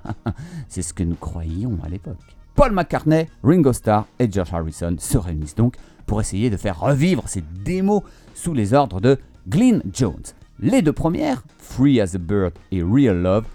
C'est 0.68 0.84
ce 0.84 0.94
que 0.94 1.02
nous 1.02 1.16
croyions 1.16 1.80
à 1.84 1.90
l'époque. 1.90 2.20
Paul 2.54 2.74
McCartney, 2.74 3.28
Ringo 3.44 3.74
Starr 3.74 4.06
et 4.20 4.32
George 4.32 4.54
Harrison 4.54 4.96
se 5.00 5.18
réunissent 5.18 5.56
donc 5.56 5.78
pour 6.06 6.22
essayer 6.22 6.52
de 6.52 6.58
faire 6.58 6.80
revivre 6.80 7.24
ces 7.28 7.42
démos 7.42 8.04
sous 8.36 8.54
les 8.54 8.76
ordres 8.76 9.02
de 9.02 9.18
Glyn 9.48 9.82
Jones. 9.92 10.22
Les 10.60 10.84
deux 10.84 10.94
premières, 10.94 11.42
Free 11.58 12.00
as 12.00 12.14
a 12.14 12.20
Bird 12.20 12.54
et 12.72 12.84
Real 12.84 13.20
Love, 13.20 13.46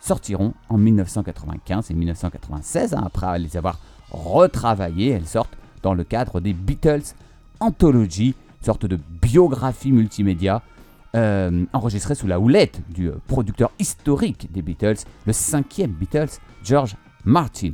sortiront 0.00 0.52
en 0.68 0.76
1995 0.76 1.90
et 1.90 1.94
1996. 1.94 2.92
hein, 2.92 3.04
après 3.06 3.38
les 3.38 3.56
avoir 3.56 3.78
retravaillées, 4.10 5.12
elles 5.12 5.26
sortent 5.26 5.56
dans 5.82 5.94
le 5.94 6.04
cadre 6.04 6.40
des 6.40 6.52
Beatles 6.52 7.14
Anthology, 7.58 8.34
sorte 8.60 8.84
de 8.84 8.98
biographie 9.22 9.92
multimédia 9.92 10.60
euh, 11.16 11.64
enregistrée 11.72 12.14
sous 12.14 12.26
la 12.26 12.38
houlette 12.38 12.80
du 12.88 13.08
euh, 13.08 13.16
producteur 13.26 13.70
historique 13.78 14.50
des 14.52 14.62
Beatles, 14.62 15.04
le 15.26 15.32
cinquième 15.32 15.92
Beatles, 15.92 16.38
George 16.62 16.96
Martin. 17.24 17.72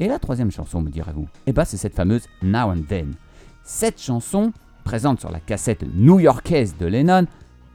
Et 0.00 0.08
la 0.08 0.18
troisième 0.18 0.50
chanson, 0.50 0.82
me 0.82 0.90
direz-vous? 0.90 1.28
Eh 1.46 1.52
bien, 1.52 1.64
c'est 1.64 1.76
cette 1.76 1.94
fameuse 1.94 2.26
Now 2.42 2.72
and 2.72 2.82
Then. 2.88 3.14
Cette 3.62 4.00
chanson, 4.00 4.52
présente 4.82 5.20
sur 5.20 5.30
la 5.30 5.40
cassette 5.40 5.84
new-yorkaise 5.94 6.76
de 6.78 6.86
Lennon, 6.86 7.26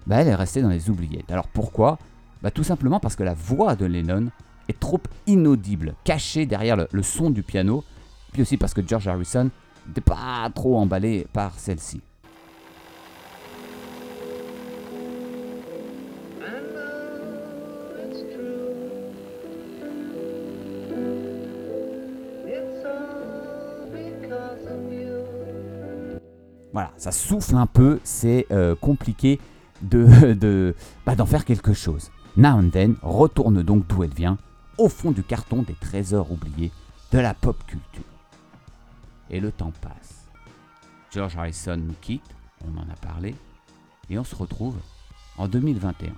bah, 0.05 0.17
elle 0.17 0.27
est 0.27 0.35
restée 0.35 0.61
dans 0.61 0.69
les 0.69 0.89
oubliettes. 0.89 1.31
Alors 1.31 1.47
pourquoi? 1.47 1.97
Bah, 2.41 2.51
Tout 2.51 2.63
simplement 2.63 2.99
parce 2.99 3.15
que 3.15 3.23
la 3.23 3.33
voix 3.33 3.75
de 3.75 3.85
Lennon 3.85 4.27
est 4.67 4.79
trop 4.79 4.99
inaudible, 5.27 5.95
cachée 6.03 6.45
derrière 6.45 6.75
le, 6.75 6.87
le 6.91 7.03
son 7.03 7.29
du 7.29 7.41
piano, 7.41 7.83
puis 8.33 8.41
aussi 8.41 8.57
parce 8.57 8.73
que 8.73 8.85
George 8.85 9.07
Harrison 9.07 9.49
n'était 9.87 10.01
pas 10.01 10.49
trop 10.53 10.77
emballé 10.77 11.25
par 11.33 11.57
celle-ci. 11.57 12.01
Voilà, 26.79 26.93
ça 26.95 27.11
souffle 27.11 27.55
un 27.57 27.65
peu, 27.65 27.99
c'est 28.05 28.47
euh, 28.51 28.73
compliqué 28.73 29.41
de, 29.81 30.31
de- 30.33 30.73
bah, 31.05 31.13
d'en 31.13 31.25
faire 31.25 31.43
quelque 31.43 31.73
chose. 31.73 32.09
Now 32.37 32.51
and 32.51 32.69
Then 32.69 32.95
retourne 33.01 33.61
donc 33.63 33.85
d'où 33.87 34.01
elle 34.05 34.13
vient, 34.13 34.37
au 34.77 34.87
fond 34.87 35.11
du 35.11 35.21
carton 35.21 35.61
des 35.61 35.73
trésors 35.73 36.31
oubliés 36.31 36.71
de 37.11 37.19
la 37.19 37.33
pop 37.33 37.57
culture. 37.67 38.05
Et 39.29 39.41
le 39.41 39.51
temps 39.51 39.73
passe. 39.81 40.29
George 41.11 41.35
Harrison 41.35 41.75
nous 41.75 41.95
quitte, 41.99 42.23
on 42.65 42.77
en 42.79 42.83
a 42.89 42.95
parlé, 43.05 43.35
et 44.09 44.17
on 44.17 44.23
se 44.23 44.37
retrouve 44.37 44.77
en 45.37 45.49
2021. 45.49 46.11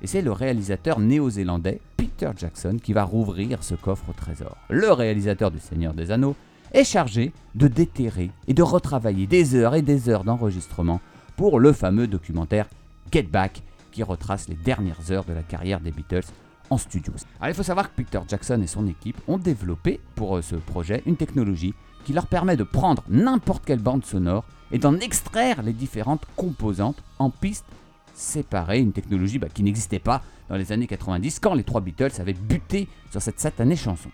Et 0.00 0.06
c'est 0.06 0.22
le 0.22 0.32
réalisateur 0.32 1.00
néo-zélandais 1.00 1.82
Peter 1.98 2.30
Jackson 2.34 2.78
qui 2.82 2.94
va 2.94 3.04
rouvrir 3.04 3.62
ce 3.62 3.74
coffre 3.74 4.08
au 4.08 4.14
trésor. 4.14 4.56
Le 4.70 4.90
réalisateur 4.90 5.50
du 5.50 5.58
Seigneur 5.58 5.92
des 5.92 6.10
Anneaux 6.12 6.34
est 6.76 6.84
chargé 6.84 7.32
de 7.54 7.68
déterrer 7.68 8.30
et 8.46 8.54
de 8.54 8.62
retravailler 8.62 9.26
des 9.26 9.54
heures 9.54 9.74
et 9.74 9.82
des 9.82 10.10
heures 10.10 10.24
d'enregistrement 10.24 11.00
pour 11.36 11.58
le 11.58 11.72
fameux 11.72 12.06
documentaire 12.06 12.68
Get 13.10 13.22
Back 13.22 13.62
qui 13.92 14.02
retrace 14.02 14.48
les 14.48 14.56
dernières 14.56 15.10
heures 15.10 15.24
de 15.24 15.32
la 15.32 15.42
carrière 15.42 15.80
des 15.80 15.90
Beatles 15.90 16.26
en 16.68 16.76
studio. 16.76 17.14
Alors 17.40 17.48
il 17.48 17.54
faut 17.54 17.62
savoir 17.62 17.88
que 17.88 18.02
Peter 18.02 18.20
Jackson 18.28 18.60
et 18.62 18.66
son 18.66 18.86
équipe 18.86 19.18
ont 19.26 19.38
développé 19.38 20.00
pour 20.16 20.36
euh, 20.36 20.42
ce 20.42 20.56
projet 20.56 21.02
une 21.06 21.16
technologie 21.16 21.72
qui 22.04 22.12
leur 22.12 22.26
permet 22.26 22.58
de 22.58 22.62
prendre 22.62 23.04
n'importe 23.08 23.64
quelle 23.64 23.80
bande 23.80 24.04
sonore 24.04 24.44
et 24.70 24.78
d'en 24.78 24.98
extraire 24.98 25.62
les 25.62 25.72
différentes 25.72 26.26
composantes 26.36 27.02
en 27.18 27.30
pistes 27.30 27.64
séparées, 28.12 28.80
une 28.80 28.92
technologie 28.92 29.38
bah, 29.38 29.48
qui 29.52 29.62
n'existait 29.62 29.98
pas 29.98 30.22
dans 30.50 30.56
les 30.56 30.72
années 30.72 30.86
90 30.86 31.40
quand 31.40 31.54
les 31.54 31.64
trois 31.64 31.80
Beatles 31.80 32.20
avaient 32.20 32.34
buté 32.34 32.86
sur 33.10 33.22
cette 33.22 33.40
satanée 33.40 33.76
chanson. 33.76 34.10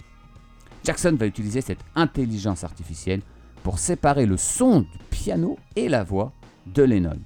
Jackson 0.85 1.17
va 1.19 1.27
utiliser 1.27 1.61
cette 1.61 1.85
intelligence 1.95 2.65
artificielle 2.65 3.23
pour 3.63 3.79
séparer 3.79 4.27
le 4.27 4.37
son 4.37 4.81
du 4.81 4.99
piano 5.11 5.59
et 5.77 5.89
la 5.89 6.03
voix 6.03 6.33
de 6.67 6.83
Lennon. 6.83 7.19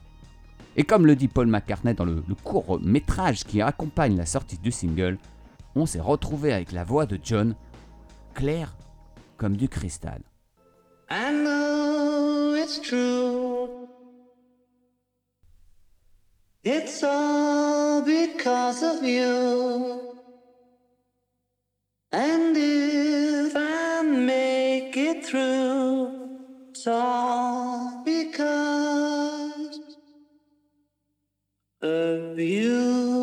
Et 0.77 0.85
comme 0.85 1.07
le 1.07 1.16
dit 1.16 1.29
Paul 1.29 1.47
McCartney 1.47 1.95
dans 1.95 2.05
le, 2.05 2.23
court 2.45 2.79
métrage 2.83 3.45
qui 3.45 3.62
accompagne 3.62 4.16
la 4.16 4.27
sortie 4.27 4.59
du 4.59 4.71
single, 4.71 5.19
on 5.75 5.87
s'est 5.87 6.01
retrouvé 6.01 6.53
avec 6.53 6.73
la 6.73 6.85
voix 6.85 7.07
de 7.07 7.19
John, 7.23 7.55
claire 8.35 8.77
comme 9.38 9.57
du 9.57 9.69
cristal. 9.69 10.21
I 11.11 11.31
know 11.33 12.57
it's 12.57 12.81
true. 12.81 13.69
It's 16.64 17.03
all 17.03 18.03
because 18.03 18.83
of 18.83 19.03
you. 19.03 20.07
Through, 25.26 26.08
it's 26.70 26.86
all 26.86 28.02
because 28.04 29.80
of 31.82 32.38
you. 32.38 33.16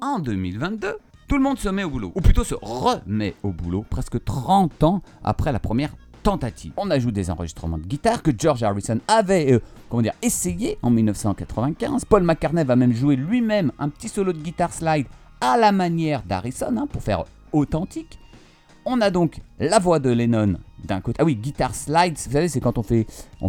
En 0.00 0.18
2022, 0.18 0.98
tout 1.28 1.36
le 1.36 1.42
monde 1.42 1.58
se 1.58 1.68
met 1.68 1.84
au 1.84 1.90
boulot, 1.90 2.12
ou 2.14 2.20
plutôt 2.20 2.42
se 2.42 2.56
remet 2.60 3.34
au 3.42 3.52
boulot, 3.52 3.84
presque 3.88 4.24
30 4.24 4.82
ans 4.82 5.02
après 5.22 5.52
la 5.52 5.60
première 5.60 5.94
tentative. 6.24 6.72
On 6.76 6.90
ajoute 6.90 7.14
des 7.14 7.30
enregistrements 7.30 7.78
de 7.78 7.86
guitare 7.86 8.22
que 8.22 8.32
George 8.36 8.64
Harrison 8.64 8.98
avait 9.06 9.52
euh, 9.52 10.02
essayé 10.20 10.78
en 10.82 10.90
1995. 10.90 12.04
Paul 12.06 12.24
McCartney 12.24 12.64
va 12.64 12.74
même 12.74 12.92
jouer 12.92 13.14
lui-même 13.14 13.70
un 13.78 13.88
petit 13.88 14.08
solo 14.08 14.32
de 14.32 14.38
guitare 14.38 14.72
slide 14.72 15.06
à 15.40 15.56
la 15.56 15.70
manière 15.70 16.22
d'Harrison 16.24 16.76
hein, 16.76 16.88
pour 16.90 17.02
faire 17.02 17.24
authentique. 17.52 18.18
On 18.90 19.02
a 19.02 19.10
donc 19.10 19.42
la 19.60 19.78
voix 19.78 19.98
de 19.98 20.08
Lennon 20.08 20.54
d'un 20.82 21.02
côté. 21.02 21.18
Ah 21.20 21.24
oui, 21.26 21.36
guitare 21.36 21.74
slide, 21.74 22.16
vous 22.16 22.32
savez, 22.32 22.48
c'est 22.48 22.60
quand 22.60 22.78
on 22.78 22.82
fait, 22.82 23.06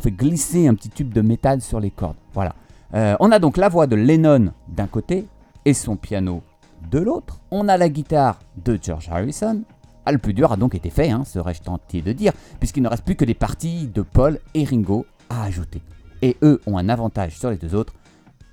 glisser 0.08 0.67
un 0.67 0.73
petit 0.73 0.89
tube 0.89 1.13
de 1.13 1.21
métal 1.21 1.62
sur 1.62 1.80
les 1.80 1.91
cordes. 1.91 2.17
Voilà. 2.34 2.56
Euh, 2.93 3.15
on 3.21 3.32
a 3.32 3.39
donc 3.39 3.56
la 3.56 3.69
voix 3.69 3.88
de 3.88 3.95
Lennon 3.95 4.52
d'un 4.67 4.88
côté 4.88 5.28
et 5.63 5.73
son 5.73 5.95
piano 5.95 6.43
de 6.91 6.99
l'autre. 6.99 7.39
On 7.52 7.69
a 7.69 7.78
la 7.78 7.88
guitare 7.88 8.39
de 8.65 8.78
George 8.82 9.08
Harrison. 9.10 9.63
Ah, 10.06 10.12
le 10.12 10.17
plus 10.17 10.34
dur 10.34 10.52
a 10.52 10.58
donc 10.58 10.75
été 10.75 10.89
fait, 10.89 11.10
hein, 11.10 11.23
serais-je 11.23 11.62
tenté 11.62 12.02
de 12.02 12.12
dire, 12.12 12.34
puisqu'il 12.60 12.84
ne 12.84 12.89
reste 12.89 13.06
plus 13.06 13.15
que 13.15 13.23
les 13.23 13.34
parties 13.34 13.88
de 13.88 14.02
Paul 14.02 14.39
et 14.54 14.65
Ringo 14.65 15.06
à 15.30 15.45
ajouter. 15.45 15.82
Et 16.21 16.36
eux 16.41 16.60
ont 16.67 16.78
un 16.78 16.89
avantage 16.89 17.39
sur 17.39 17.49
les 17.49 17.58
deux 17.58 17.75
autres, 17.75 17.93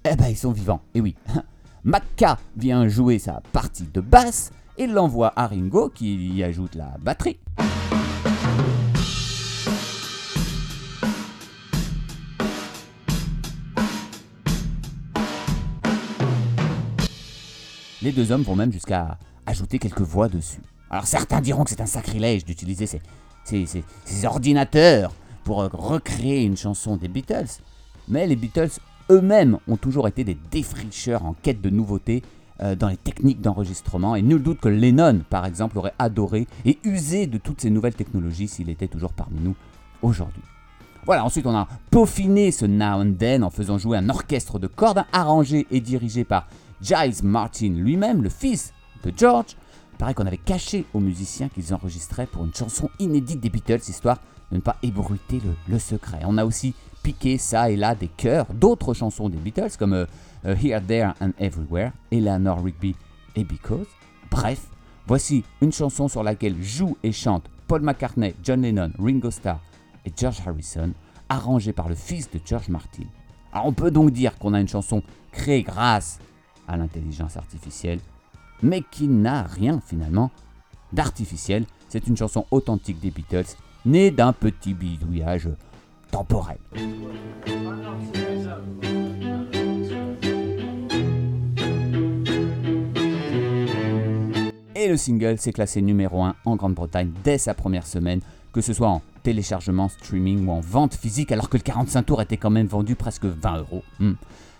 eh 0.08 0.14
ben 0.14 0.28
ils 0.28 0.36
sont 0.36 0.52
vivants, 0.52 0.82
et 0.94 1.00
oui. 1.00 1.16
Macca 1.82 2.38
vient 2.56 2.86
jouer 2.86 3.18
sa 3.18 3.42
partie 3.52 3.88
de 3.92 4.00
basse 4.00 4.52
et 4.78 4.86
l'envoie 4.86 5.32
à 5.36 5.46
Ringo 5.46 5.90
qui 5.94 6.14
y 6.34 6.42
ajoute 6.42 6.74
la 6.74 6.94
batterie. 7.00 7.38
Les 18.02 18.12
deux 18.12 18.30
hommes 18.30 18.42
vont 18.42 18.56
même 18.56 18.72
jusqu'à 18.72 19.18
ajouter 19.46 19.78
quelques 19.78 20.00
voix 20.02 20.28
dessus. 20.28 20.60
Alors 20.90 21.06
certains 21.06 21.40
diront 21.40 21.64
que 21.64 21.70
c'est 21.70 21.80
un 21.80 21.86
sacrilège 21.86 22.44
d'utiliser 22.44 22.86
ces, 22.86 23.00
ces- 23.44 24.26
ordinateurs 24.26 25.12
pour 25.44 25.62
euh, 25.62 25.68
recréer 25.72 26.42
une 26.44 26.56
chanson 26.56 26.96
des 26.96 27.08
Beatles, 27.08 27.46
mais 28.08 28.26
les 28.26 28.36
Beatles 28.36 28.70
eux-mêmes 29.10 29.58
ont 29.68 29.76
toujours 29.76 30.08
été 30.08 30.24
des 30.24 30.36
défricheurs 30.50 31.24
en 31.24 31.32
quête 31.34 31.60
de 31.60 31.70
nouveautés 31.70 32.22
dans 32.60 32.88
les 32.88 32.96
techniques 32.96 33.40
d'enregistrement, 33.40 34.16
et 34.16 34.22
nul 34.22 34.42
doute 34.42 34.60
que 34.60 34.68
Lennon, 34.68 35.20
par 35.28 35.44
exemple, 35.44 35.76
aurait 35.78 35.94
adoré 35.98 36.46
et 36.64 36.78
usé 36.84 37.26
de 37.26 37.36
toutes 37.38 37.60
ces 37.60 37.70
nouvelles 37.70 37.94
technologies 37.94 38.48
s'il 38.48 38.70
était 38.70 38.88
toujours 38.88 39.12
parmi 39.12 39.38
nous 39.40 39.54
aujourd'hui. 40.02 40.42
Voilà, 41.06 41.24
ensuite 41.24 41.46
on 41.46 41.54
a 41.54 41.68
peaufiné 41.90 42.50
ce 42.50 42.66
Now 42.66 43.00
and 43.00 43.12
Then 43.16 43.44
en 43.44 43.50
faisant 43.50 43.78
jouer 43.78 43.96
un 43.96 44.08
orchestre 44.08 44.58
de 44.58 44.66
cordes 44.66 45.04
arrangé 45.12 45.64
et 45.70 45.80
dirigé 45.80 46.24
par 46.24 46.48
Giles 46.82 47.22
Martin 47.22 47.68
lui-même, 47.68 48.24
le 48.24 48.28
fils 48.28 48.72
de 49.04 49.12
George. 49.16 49.56
Pareil 49.98 50.16
qu'on 50.16 50.26
avait 50.26 50.36
caché 50.36 50.84
aux 50.94 51.00
musiciens 51.00 51.48
qu'ils 51.48 51.72
enregistraient 51.72 52.26
pour 52.26 52.44
une 52.44 52.52
chanson 52.52 52.90
inédite 52.98 53.40
des 53.40 53.50
Beatles, 53.50 53.88
histoire 53.88 54.18
de 54.50 54.56
ne 54.56 54.60
pas 54.60 54.76
ébruiter 54.82 55.40
le, 55.44 55.54
le 55.68 55.78
secret. 55.78 56.22
On 56.24 56.38
a 56.38 56.44
aussi 56.44 56.74
piqué 57.04 57.38
ça 57.38 57.70
et 57.70 57.76
là 57.76 57.94
des 57.94 58.08
chœurs 58.08 58.46
d'autres 58.52 58.92
chansons 58.92 59.28
des 59.28 59.38
Beatles 59.38 59.76
comme 59.78 59.92
euh, 59.92 60.06
euh, 60.46 60.54
Here, 60.54 60.80
There 60.80 61.12
and 61.20 61.30
Everywhere, 61.38 61.92
Eleanor 62.10 62.62
Rigby 62.62 62.94
et 63.34 63.44
Because. 63.44 63.86
Bref, 64.30 64.66
voici 65.06 65.44
une 65.60 65.72
chanson 65.72 66.08
sur 66.08 66.22
laquelle 66.22 66.62
jouent 66.62 66.96
et 67.02 67.12
chantent 67.12 67.48
Paul 67.66 67.82
McCartney, 67.82 68.34
John 68.42 68.62
Lennon, 68.62 68.90
Ringo 68.98 69.30
Starr 69.30 69.60
et 70.04 70.12
George 70.16 70.40
Harrison, 70.46 70.92
arrangée 71.28 71.72
par 71.72 71.88
le 71.88 71.94
fils 71.94 72.30
de 72.30 72.40
George 72.44 72.68
Martin. 72.68 73.04
Alors 73.52 73.66
on 73.66 73.72
peut 73.72 73.90
donc 73.90 74.10
dire 74.10 74.38
qu'on 74.38 74.54
a 74.54 74.60
une 74.60 74.68
chanson 74.68 75.02
créée 75.32 75.62
grâce 75.62 76.18
à 76.68 76.76
l'intelligence 76.76 77.36
artificielle, 77.36 78.00
mais 78.62 78.82
qui 78.90 79.08
n'a 79.08 79.42
rien 79.42 79.80
finalement 79.84 80.30
d'artificiel. 80.92 81.64
C'est 81.88 82.06
une 82.06 82.16
chanson 82.16 82.46
authentique 82.50 83.00
des 83.00 83.10
Beatles, 83.10 83.56
née 83.84 84.10
d'un 84.10 84.32
petit 84.32 84.74
bidouillage 84.74 85.48
temporel. 86.10 86.58
Et 94.78 94.88
le 94.88 94.98
single 94.98 95.38
s'est 95.38 95.54
classé 95.54 95.80
numéro 95.80 96.22
1 96.22 96.34
en 96.44 96.54
Grande-Bretagne 96.56 97.10
dès 97.24 97.38
sa 97.38 97.54
première 97.54 97.86
semaine, 97.86 98.20
que 98.52 98.60
ce 98.60 98.74
soit 98.74 98.88
en 98.88 99.00
téléchargement, 99.22 99.88
streaming 99.88 100.46
ou 100.46 100.50
en 100.50 100.60
vente 100.60 100.94
physique, 100.94 101.32
alors 101.32 101.48
que 101.48 101.56
le 101.56 101.62
45 101.62 102.02
tours 102.02 102.20
était 102.20 102.36
quand 102.36 102.50
même 102.50 102.66
vendu 102.66 102.94
presque 102.94 103.24
20 103.24 103.56
euros. 103.56 103.82
Hmm. 104.00 104.12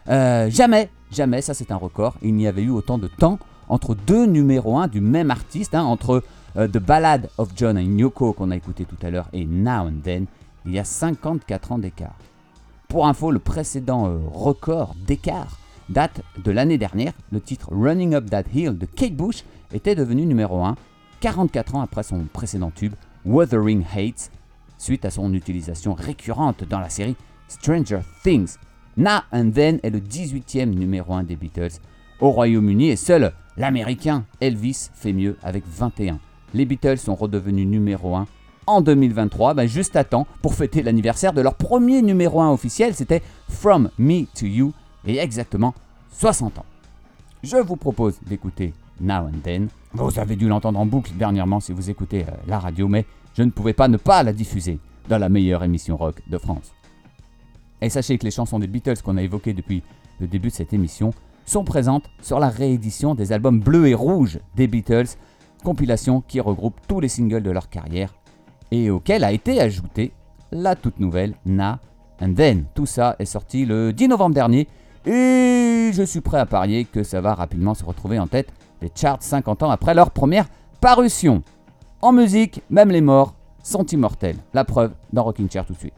Euh, 0.09 0.49
jamais, 0.49 0.89
jamais, 1.13 1.43
ça 1.43 1.53
c'est 1.53 1.71
un 1.71 1.77
record, 1.77 2.17
il 2.23 2.35
n'y 2.35 2.47
avait 2.47 2.63
eu 2.63 2.71
autant 2.71 2.97
de 2.97 3.09
temps 3.09 3.39
entre 3.69 3.95
deux 3.95 4.25
numéros 4.25 4.79
1 4.79 4.89
du 4.89 5.03
même 5.03 5.31
artiste, 5.31 5.75
hein, 5.75 5.85
entre 5.85 6.23
euh, 6.57 6.67
The 6.67 6.79
Ballad 6.79 7.29
of 7.37 7.51
John 7.55 7.77
and 7.77 7.99
Yoko 7.99 8.33
qu'on 8.33 8.51
a 8.53 8.57
écouté 8.57 8.87
tout 8.87 8.97
à 9.07 9.11
l'heure 9.11 9.29
et 9.35 9.45
Now 9.45 9.89
and 9.89 10.01
Then, 10.03 10.25
il 10.65 10.73
y 10.73 10.79
a 10.79 10.85
54 10.85 11.73
ans 11.73 11.79
d'écart. 11.79 12.17
Pour 12.89 13.07
info, 13.07 13.31
le 13.31 13.39
précédent 13.39 14.07
euh, 14.07 14.17
record 14.33 14.95
d'écart 15.07 15.59
date 15.89 16.23
de 16.43 16.51
l'année 16.51 16.79
dernière. 16.79 17.13
Le 17.33 17.41
titre 17.41 17.69
Running 17.73 18.15
Up 18.15 18.31
That 18.31 18.45
Hill 18.55 18.77
de 18.79 18.87
Kate 18.87 19.15
Bush 19.15 19.45
était 19.73 19.95
devenu 19.95 20.27
numéro 20.27 20.65
1 20.65 20.77
44 21.21 21.75
ans 21.77 21.81
après 21.81 22.03
son 22.03 22.25
précédent 22.33 22.71
tube 22.71 22.95
Wuthering 23.25 23.85
Heights, 23.95 24.31
suite 24.79 25.05
à 25.05 25.11
son 25.11 25.33
utilisation 25.33 25.95
récurrente 25.95 26.65
dans 26.65 26.81
la 26.81 26.89
série 26.89 27.17
Stranger 27.49 28.01
Things. 28.23 28.57
Now 28.97 29.21
and 29.33 29.51
Then 29.55 29.81
est 29.83 29.91
le 29.91 30.01
18e 30.01 30.71
numéro 30.71 31.15
1 31.15 31.25
des 31.25 31.37
Beatles 31.37 31.81
au 32.21 32.31
Royaume-Uni 32.31 32.89
et 32.89 32.97
seul 32.97 33.33
l'américain 33.57 34.25
Elvis 34.41 34.91
fait 34.95 35.13
mieux 35.13 35.37
avec 35.43 35.65
21. 35.67 36.19
Les 36.55 36.65
Beatles 36.65 36.99
sont 36.99 37.15
redevenus 37.15 37.67
numéro 37.67 38.17
1 38.17 38.27
en 38.67 38.81
2023, 38.81 39.55
ben 39.55 39.67
juste 39.67 39.97
à 39.97 40.05
temps 40.05 40.27
pour 40.43 40.55
fêter 40.55 40.83
l'anniversaire 40.83 41.33
de 41.33 41.41
leur 41.41 41.55
premier 41.55 42.03
numéro 42.03 42.41
1 42.41 42.51
officiel, 42.51 42.95
c'était 42.95 43.23
From 43.49 43.91
Me 43.99 44.25
to 44.39 44.47
You, 44.47 44.73
a 45.07 45.23
exactement 45.23 45.75
60 46.11 46.59
ans. 46.59 46.65
Je 47.43 47.57
vous 47.57 47.77
propose 47.77 48.19
d'écouter 48.27 48.75
Now 49.01 49.27
and 49.27 49.41
Then. 49.43 49.69
Vous 49.93 50.19
avez 50.19 50.37
dû 50.37 50.49
l'entendre 50.49 50.79
en 50.79 50.87
boucle 50.87 51.13
dernièrement 51.15 51.61
si 51.61 51.73
vous 51.73 51.91
écoutez 51.91 52.23
euh, 52.23 52.33
la 52.47 52.59
radio, 52.59 52.89
mais 52.89 53.05
je 53.35 53.43
ne 53.43 53.51
pouvais 53.51 53.73
pas 53.73 53.89
ne 53.89 53.97
pas 53.97 54.23
la 54.23 54.33
diffuser 54.33 54.81
dans 55.09 55.19
la 55.19 55.29
meilleure 55.29 55.63
émission 55.63 55.97
rock 55.97 56.23
de 56.29 56.39
France. 56.39 56.73
Et 57.81 57.91
sachez 57.91 58.19
que 58.19 58.25
les 58.25 58.31
chansons 58.31 58.59
des 58.59 58.67
Beatles 58.67 59.03
qu'on 59.05 59.17
a 59.17 59.23
évoquées 59.23 59.53
depuis 59.53 59.83
le 60.19 60.27
début 60.27 60.49
de 60.49 60.55
cette 60.55 60.73
émission 60.73 61.13
sont 61.45 61.65
présentes 61.65 62.11
sur 62.21 62.41
la 62.41 62.49
réédition 62.49 63.15
des 63.15 63.33
albums 63.33 63.61
bleus 63.61 63.89
et 63.89 63.95
rouges 63.95 64.41
des 64.57 64.67
Beatles, 64.67 65.17
compilation 65.63 66.23
qui 66.23 66.41
regroupe 66.41 66.81
tous 66.89 67.01
les 67.01 67.09
singles 67.09 67.43
de 67.43 67.51
leur 67.51 67.69
carrière 67.69 68.15
et 68.71 68.91
auquel 68.91 69.25
a 69.25 69.33
été 69.33 69.61
ajoutée 69.61 70.13
la 70.51 70.75
toute 70.75 70.99
nouvelle 70.99 71.35
Na 71.45 71.79
and 72.21 72.35
Then. 72.35 72.65
Tout 72.75 72.87
ça 72.87 73.17
est 73.19 73.27
sorti 73.27 73.65
le 73.65 73.93
10 73.93 74.09
novembre 74.09 74.35
dernier 74.35 74.67
et 75.07 75.91
je 75.93 76.03
suis 76.03 76.21
prêt 76.21 76.39
à 76.39 76.47
parier 76.47 76.85
que 76.85 77.03
ça 77.03 77.21
va 77.21 77.35
rapidement 77.35 77.75
se 77.75 77.85
retrouver 77.85 78.19
en 78.19 78.27
tête 78.27 78.53
des 78.81 78.91
charts 78.95 79.23
50 79.23 79.63
ans 79.63 79.71
après 79.71 79.95
leur 79.95 80.11
première 80.11 80.47
parution. 80.81 81.43
En 82.03 82.13
musique, 82.13 82.61
même 82.69 82.91
les 82.91 83.01
morts 83.01 83.35
sont 83.63 83.87
immortels. 83.87 84.37
La 84.53 84.65
preuve 84.65 84.93
dans 85.13 85.25
Rocking 85.25 85.51
Chair 85.51 85.65
tout 85.65 85.73
de 85.73 85.79
suite. 85.79 85.95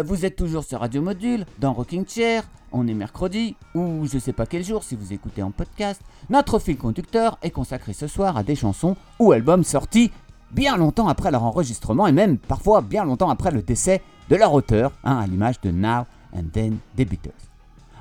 Euh, 0.00 0.02
vous 0.02 0.24
êtes 0.24 0.36
toujours 0.36 0.64
sur 0.64 0.80
Radio 0.80 1.02
Module, 1.02 1.44
dans 1.58 1.72
Rocking 1.72 2.06
Chair, 2.06 2.42
on 2.72 2.86
est 2.86 2.94
mercredi, 2.94 3.56
ou 3.74 4.06
je 4.06 4.18
sais 4.18 4.32
pas 4.32 4.46
quel 4.46 4.64
jour 4.64 4.82
si 4.82 4.96
vous 4.96 5.12
écoutez 5.12 5.42
en 5.42 5.50
podcast. 5.50 6.00
Notre 6.28 6.58
fil 6.58 6.76
conducteur 6.76 7.38
est 7.42 7.50
consacré 7.50 7.92
ce 7.92 8.06
soir 8.06 8.36
à 8.36 8.42
des 8.42 8.54
chansons 8.54 8.96
ou 9.18 9.32
albums 9.32 9.64
sortis 9.64 10.10
bien 10.52 10.76
longtemps 10.76 11.08
après 11.08 11.30
leur 11.30 11.44
enregistrement 11.44 12.06
et 12.06 12.12
même 12.12 12.38
parfois 12.38 12.80
bien 12.80 13.04
longtemps 13.04 13.30
après 13.30 13.50
le 13.50 13.62
décès 13.62 14.00
de 14.28 14.36
leur 14.36 14.52
auteur, 14.52 14.92
hein, 15.04 15.18
à 15.18 15.26
l'image 15.26 15.60
de 15.60 15.70
Now 15.70 16.06
and 16.34 16.44
Then 16.52 16.78
des 16.96 17.04
Beatles. 17.04 17.30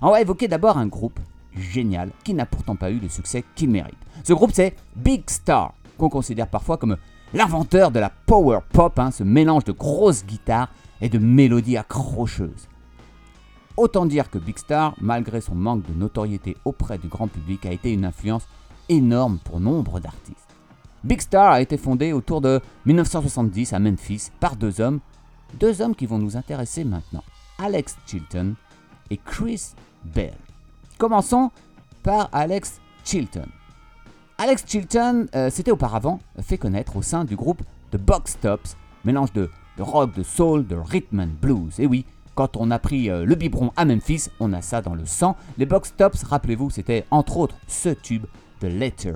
On 0.02 0.12
va 0.12 0.22
évoquer 0.22 0.48
d'abord 0.48 0.78
un 0.78 0.88
groupe 0.88 1.20
génial 1.56 2.12
qui 2.24 2.34
n'a 2.34 2.46
pourtant 2.46 2.76
pas 2.76 2.92
eu 2.92 3.00
le 3.00 3.10
succès 3.10 3.44
qu'il 3.56 3.70
mérite. 3.72 3.98
Ce 4.24 4.34
groupe 4.34 4.52
c'est 4.54 4.76
Big 4.96 5.30
Star, 5.30 5.74
qu'on 5.98 6.10
considère 6.10 6.48
parfois 6.48 6.78
comme 6.78 6.98
l'inventeur 7.34 7.92
de 7.92 8.00
la 8.00 8.10
power 8.10 8.60
pop, 8.72 8.98
hein, 9.00 9.12
ce 9.12 9.24
mélange 9.24 9.66
de 9.66 9.72
grosses 9.72 10.26
guitares 10.26 10.70
et 11.02 11.10
de 11.10 11.18
mélodies 11.18 11.78
accrocheuses. 11.78 12.68
Autant 13.78 14.06
dire 14.06 14.30
que 14.30 14.38
Big 14.38 14.58
Star, 14.58 14.94
malgré 15.00 15.40
son 15.40 15.56
manque 15.56 15.86
de 15.88 15.94
notoriété 15.94 16.58
auprès 16.66 16.98
du 16.98 17.08
grand 17.08 17.28
public, 17.28 17.66
a 17.66 17.72
été 17.72 17.94
une 17.94 18.06
influence 18.06 18.48
énorme 18.90 19.40
pour 19.44 19.60
nombre 19.60 20.00
d'artistes. 20.00 20.50
Big 21.04 21.22
Star 21.22 21.52
a 21.52 21.62
été 21.62 21.78
fondé 21.78 22.12
autour 22.12 22.42
de 22.42 22.60
1970 22.86 23.72
à 23.72 23.80
Memphis 23.80 24.32
par 24.40 24.58
deux 24.58 24.82
hommes, 24.82 25.00
deux 25.60 25.82
hommes 25.82 25.96
qui 25.96 26.06
vont 26.06 26.20
nous 26.20 26.36
intéresser 26.36 26.84
maintenant, 26.84 27.24
Alex 27.58 27.98
Chilton 28.06 28.56
et 29.10 29.18
Chris 29.18 29.74
Bell. 30.04 30.36
Commençons 30.98 31.52
par 32.04 32.30
Alex 32.34 32.82
Chilton. 33.06 33.48
Alex 34.38 34.66
Chilton 34.68 35.28
euh, 35.36 35.50
s'était 35.50 35.72
auparavant 35.72 36.20
fait 36.42 36.58
connaître 36.58 36.98
au 36.98 37.02
sein 37.02 37.24
du 37.24 37.36
groupe 37.36 37.62
The 37.92 37.98
Box 37.98 38.38
Tops, 38.42 38.76
mélange 39.06 39.32
de, 39.34 39.50
de 39.80 39.84
rock, 39.84 40.14
de 40.14 40.24
soul, 40.24 40.68
de 40.68 40.76
rhythm 40.76 41.22
and 41.22 41.30
blues. 41.42 41.80
Et 41.80 41.86
oui, 41.88 42.06
quand 42.36 42.58
on 42.58 42.70
a 42.70 42.80
pris 42.80 43.10
euh, 43.10 43.24
le 43.24 43.36
biberon 43.36 43.72
à 43.78 43.86
Memphis, 43.86 44.28
on 44.42 44.52
a 44.52 44.62
ça 44.62 44.82
dans 44.82 44.94
le 44.94 45.06
sang. 45.06 45.38
Les 45.58 45.66
Box 45.66 45.94
Tops, 45.96 46.22
rappelez-vous, 46.24 46.70
c'était 46.70 47.06
entre 47.12 47.38
autres 47.38 47.56
ce 47.68 47.90
tube 47.90 48.26
de 48.62 48.68
Letter. 48.68 49.14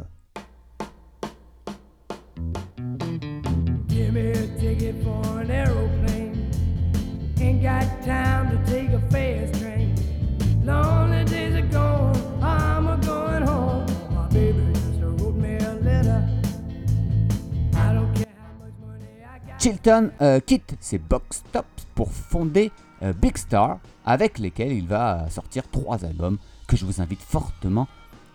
Chilton 19.63 20.12
euh, 20.21 20.41
quitte 20.41 20.76
ses 20.82 20.97
Box 20.97 21.41
Tops 21.54 21.88
pour 21.95 22.12
fonder 22.12 22.69
euh, 23.02 23.13
Big 23.13 23.38
Star, 23.38 23.80
avec 24.06 24.38
lesquels 24.38 24.73
il 24.73 24.89
va 24.89 25.30
sortir 25.30 25.69
trois 25.71 26.04
albums 26.04 26.38
que 26.67 26.76
je 26.76 26.86
vous 26.86 26.99
invite 26.99 27.21
fortement 27.21 27.88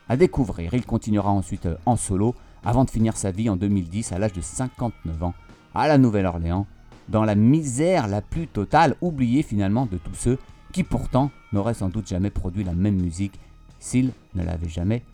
à 0.08 0.16
découvrir. 0.16 0.72
Il 0.72 0.86
continuera 0.86 1.30
ensuite 1.30 1.66
euh, 1.66 1.76
en 1.84 1.96
solo 1.96 2.34
avant 2.64 2.86
de 2.86 2.90
finir 2.90 3.14
sa 3.14 3.30
vie 3.30 3.50
en 3.50 3.56
2010 3.56 4.12
à 4.12 4.18
l'âge 4.18 4.32
de 4.32 4.40
59 4.40 5.22
ans 5.22 5.34
à 5.74 5.86
la 5.86 5.98
Nouvelle-Orléans, 5.98 6.66
dans 7.10 7.26
la 7.26 7.34
misère 7.34 8.08
la 8.08 8.22
plus 8.22 8.46
totale, 8.46 8.96
oublié 9.02 9.42
finalement 9.42 9.84
de 9.84 9.98
tous 9.98 10.14
ceux 10.14 10.38
qui 10.72 10.82
pourtant 10.82 11.30
n'auraient 11.52 11.74
sans 11.74 11.90
doute 11.90 12.08
jamais 12.08 12.30
produit 12.30 12.64
la 12.64 12.72
même 12.72 12.96
musique 12.98 13.38
s'ils 13.80 14.12
ne 14.34 14.44
l'avaient 14.44 14.70
jamais 14.70 15.04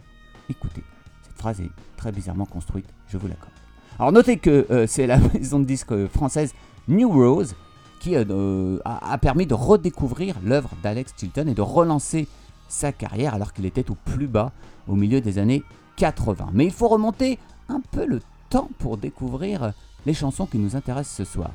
écoutée. 0.48 0.84
Cette 1.24 1.38
phrase 1.38 1.60
est 1.60 1.70
très 1.96 2.12
bizarrement 2.12 2.46
construite, 2.46 2.86
je 3.08 3.18
vous 3.18 3.26
l'accorde. 3.26 3.53
Alors 3.98 4.10
notez 4.10 4.38
que 4.38 4.66
euh, 4.70 4.86
c'est 4.86 5.06
la 5.06 5.18
maison 5.34 5.60
de 5.60 5.64
disques 5.64 6.06
française 6.08 6.52
New 6.88 7.08
Rose 7.08 7.54
qui 8.00 8.16
euh, 8.16 8.24
euh, 8.30 8.78
a, 8.84 9.16
permis 9.18 9.46
de 9.46 9.54
redécouvrir 9.54 10.36
l'œuvre 10.44 10.70
d'Alex 10.82 11.14
Chilton 11.16 11.48
et 11.48 11.54
de 11.54 11.62
relancer 11.62 12.28
sa 12.68 12.92
carrière 12.92 13.34
alors 13.34 13.52
qu'il 13.52 13.66
était 13.66 13.90
au 13.90 13.94
plus 13.94 14.26
bas 14.26 14.52
au 14.88 14.96
milieu 14.96 15.20
des 15.20 15.38
années 15.38 15.62
80. 15.96 16.50
Mais 16.52 16.66
il 16.66 16.72
faut 16.72 16.88
remonter 16.88 17.38
un 17.68 17.80
peu 17.80 18.04
le 18.04 18.20
temps 18.50 18.68
pour 18.78 18.96
découvrir 18.96 19.72
les 20.06 20.12
chansons 20.12 20.46
qui 20.46 20.58
nous 20.58 20.76
intéressent 20.76 21.16
ce 21.16 21.24
soir. 21.24 21.50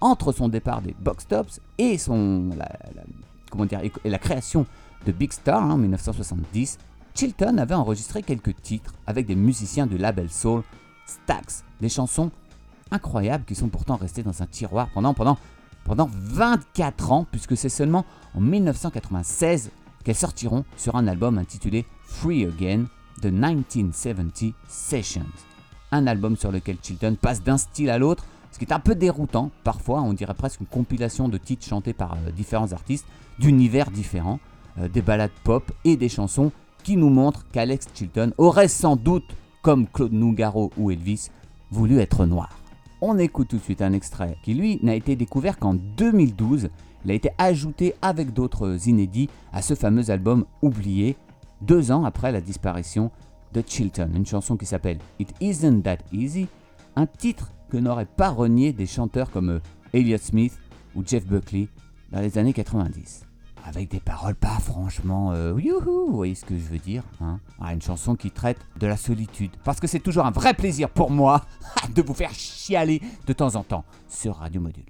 Entre 0.00 0.32
son 0.32 0.48
départ 0.48 0.82
des 0.82 0.94
Box 0.98 1.26
Tops 1.26 1.60
et 1.78 1.98
son, 1.98 2.50
la, 2.56 2.70
comment 3.50 3.66
dire, 3.66 3.80
et 3.82 4.10
la 4.10 4.18
création 4.18 4.66
de 5.04 5.12
Big 5.12 5.32
Star 5.32 5.62
en 5.62 5.76
1970, 5.76 6.78
Chilton 7.14 7.58
avait 7.58 7.74
enregistré 7.74 8.22
quelques 8.22 8.54
titres 8.62 8.94
avec 9.06 9.26
des 9.26 9.36
musiciens 9.36 9.86
du 9.86 9.98
label 9.98 10.30
Soul 10.30 10.62
Stax, 11.06 11.64
des 11.80 11.88
chansons 11.88 12.30
incroyables 12.90 13.44
qui 13.44 13.54
sont 13.54 13.68
pourtant 13.68 13.96
restées 13.96 14.22
dans 14.22 14.42
un 14.42 14.46
tiroir 14.46 14.88
pendant, 14.92 15.14
pendant, 15.14 15.38
pendant 15.84 16.08
24 16.12 17.12
ans, 17.12 17.26
puisque 17.30 17.56
c'est 17.56 17.68
seulement 17.68 18.04
en 18.34 18.40
1996 18.40 19.70
qu'elles 20.04 20.14
sortiront 20.14 20.64
sur 20.76 20.96
un 20.96 21.06
album 21.06 21.38
intitulé 21.38 21.86
Free 22.04 22.44
Again 22.44 22.84
de 23.22 23.30
1970 23.30 24.52
Sessions. 24.68 25.26
Un 25.90 26.06
album 26.06 26.36
sur 26.36 26.52
lequel 26.52 26.76
Chilton 26.82 27.16
passe 27.20 27.42
d'un 27.42 27.58
style 27.58 27.90
à 27.90 27.98
l'autre, 27.98 28.24
ce 28.50 28.58
qui 28.58 28.64
est 28.64 28.72
un 28.72 28.80
peu 28.80 28.94
déroutant, 28.94 29.50
parfois 29.64 30.02
on 30.02 30.12
dirait 30.12 30.34
presque 30.34 30.60
une 30.60 30.66
compilation 30.66 31.28
de 31.28 31.38
titres 31.38 31.66
chantés 31.66 31.94
par 31.94 32.12
euh, 32.14 32.30
différents 32.30 32.72
artistes 32.72 33.06
d'univers 33.38 33.90
différents, 33.90 34.40
euh, 34.78 34.88
des 34.88 35.02
ballades 35.02 35.30
pop 35.44 35.70
et 35.84 35.96
des 35.96 36.08
chansons 36.08 36.52
qui 36.82 36.96
nous 36.96 37.08
montrent 37.08 37.46
qu'Alex 37.52 37.86
Chilton 37.94 38.32
aurait 38.38 38.68
sans 38.68 38.96
doute, 38.96 39.24
comme 39.62 39.86
Claude 39.86 40.12
Nougaro 40.12 40.70
ou 40.76 40.90
Elvis, 40.90 41.30
voulu 41.70 41.98
être 42.00 42.26
noir. 42.26 42.58
On 43.00 43.18
écoute 43.18 43.48
tout 43.48 43.56
de 43.56 43.62
suite 43.62 43.82
un 43.82 43.92
extrait 43.92 44.36
qui, 44.42 44.54
lui, 44.54 44.78
n'a 44.82 44.94
été 44.94 45.16
découvert 45.16 45.58
qu'en 45.58 45.74
2012. 45.74 46.68
Il 47.04 47.10
a 47.10 47.14
été 47.14 47.30
ajouté 47.38 47.94
avec 48.02 48.32
d'autres 48.32 48.88
inédits 48.88 49.28
à 49.52 49.62
ce 49.62 49.74
fameux 49.74 50.10
album 50.10 50.44
oublié, 50.60 51.16
deux 51.62 51.90
ans 51.90 52.04
après 52.04 52.30
la 52.30 52.40
disparition 52.40 53.10
de 53.54 53.62
Chilton. 53.66 54.10
Une 54.14 54.26
chanson 54.26 54.56
qui 54.56 54.66
s'appelle 54.66 54.98
It 55.18 55.34
Isn't 55.40 55.82
That 55.82 55.98
Easy, 56.12 56.46
un 56.94 57.06
titre 57.06 57.50
que 57.70 57.76
n'auraient 57.76 58.06
pas 58.06 58.30
renié 58.30 58.72
des 58.72 58.86
chanteurs 58.86 59.30
comme 59.30 59.50
euh, 59.50 59.60
Elliott 59.92 60.20
Smith 60.20 60.58
ou 60.94 61.02
Jeff 61.04 61.26
Buckley 61.26 61.68
dans 62.12 62.20
les 62.20 62.38
années 62.38 62.52
90. 62.52 63.24
Avec 63.64 63.90
des 63.90 64.00
paroles 64.00 64.34
pas 64.34 64.58
franchement 64.60 65.32
euh, 65.32 65.54
youhou, 65.60 66.06
vous 66.10 66.16
voyez 66.16 66.34
ce 66.34 66.44
que 66.44 66.56
je 66.56 66.64
veux 66.64 66.78
dire 66.78 67.04
hein 67.20 67.38
Ah, 67.60 67.72
Une 67.72 67.82
chanson 67.82 68.16
qui 68.16 68.30
traite 68.30 68.58
de 68.78 68.86
la 68.86 68.96
solitude. 68.96 69.52
Parce 69.64 69.78
que 69.80 69.86
c'est 69.86 70.00
toujours 70.00 70.26
un 70.26 70.30
vrai 70.32 70.54
plaisir 70.54 70.90
pour 70.90 71.10
moi 71.10 71.42
de 71.94 72.02
vous 72.02 72.14
faire 72.14 72.32
chialer 72.32 73.00
de 73.26 73.32
temps 73.32 73.54
en 73.54 73.62
temps 73.62 73.84
sur 74.08 74.36
Radio 74.36 74.60
Module. 74.60 74.84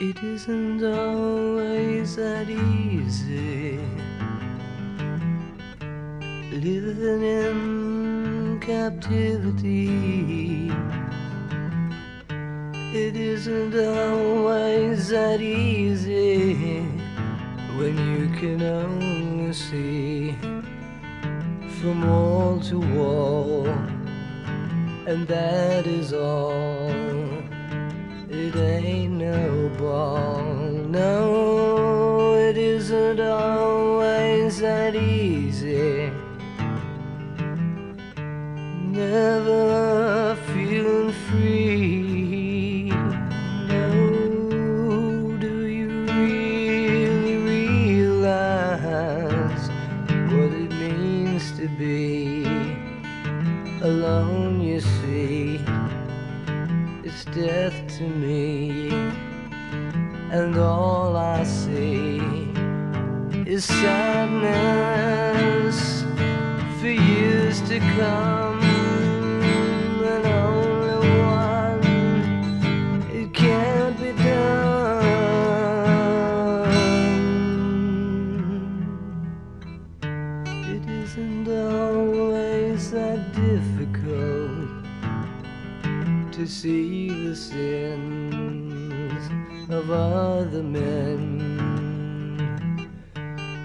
It 0.00 0.22
isn't 0.22 0.82
always 0.82 2.16
that 2.16 2.48
easy 2.50 3.78
living 6.52 7.22
in 7.22 8.33
captivity. 8.66 9.88
It 12.94 13.16
isn't 13.16 13.74
always 13.74 15.08
that 15.08 15.42
easy 15.42 16.54
when 17.76 17.94
you 17.98 18.28
can 18.38 18.62
only 18.62 19.52
see 19.52 20.32
from 21.78 22.08
wall 22.08 22.58
to 22.60 22.78
wall, 22.96 23.66
and 25.06 25.28
that 25.28 25.86
is 25.86 26.14
all. 26.14 26.90
It 28.30 28.56
ain't 28.56 29.14
no 29.14 29.68
ball, 29.76 30.42
no, 30.88 32.34
it 32.34 32.56
isn't 32.56 33.20
always 33.20 34.58
that 34.60 34.94
easy. 34.94 35.53
Never 38.94 40.38
feeling 40.52 41.10
free. 41.26 42.92
No, 43.68 45.36
do 45.40 45.66
you 45.66 45.88
really 46.06 47.36
realize 47.54 49.64
what 50.30 50.50
it 50.62 50.70
means 50.70 51.44
to 51.58 51.66
be 51.76 52.46
alone? 53.82 54.60
You 54.60 54.78
see 54.78 55.58
it's 57.02 57.24
death 57.24 57.74
to 57.98 58.04
me, 58.04 58.92
and 60.30 60.56
all 60.56 61.16
I 61.16 61.42
see 61.42 62.22
is 63.44 63.64
sadness 63.64 64.44
for 66.80 66.86
years 66.86 67.60
to 67.62 67.80
come, 67.96 68.43
see 86.64 87.10
the 87.10 87.36
sins 87.36 89.22
of 89.68 89.90
other 89.90 90.62
men. 90.62 91.20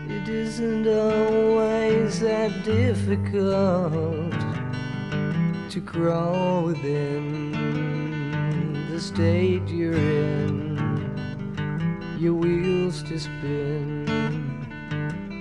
It 0.10 0.28
isn't 0.28 0.86
always 0.86 2.20
that 2.20 2.52
difficult 2.66 4.34
to 5.72 5.80
crawl 5.80 6.64
within 6.64 7.54
the 8.92 9.00
state 9.00 9.70
you're 9.70 9.94
in, 9.94 10.78
your 12.20 12.34
wheels 12.34 13.02
to 13.04 13.18
spin, 13.18 14.06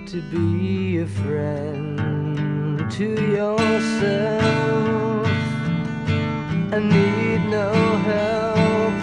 to 0.07 0.21
be 0.31 0.99
a 0.99 1.07
friend 1.07 2.89
to 2.89 3.09
yourself. 3.33 5.08
I 6.71 6.77
need 6.77 7.49
no 7.49 7.71
help 8.05 8.93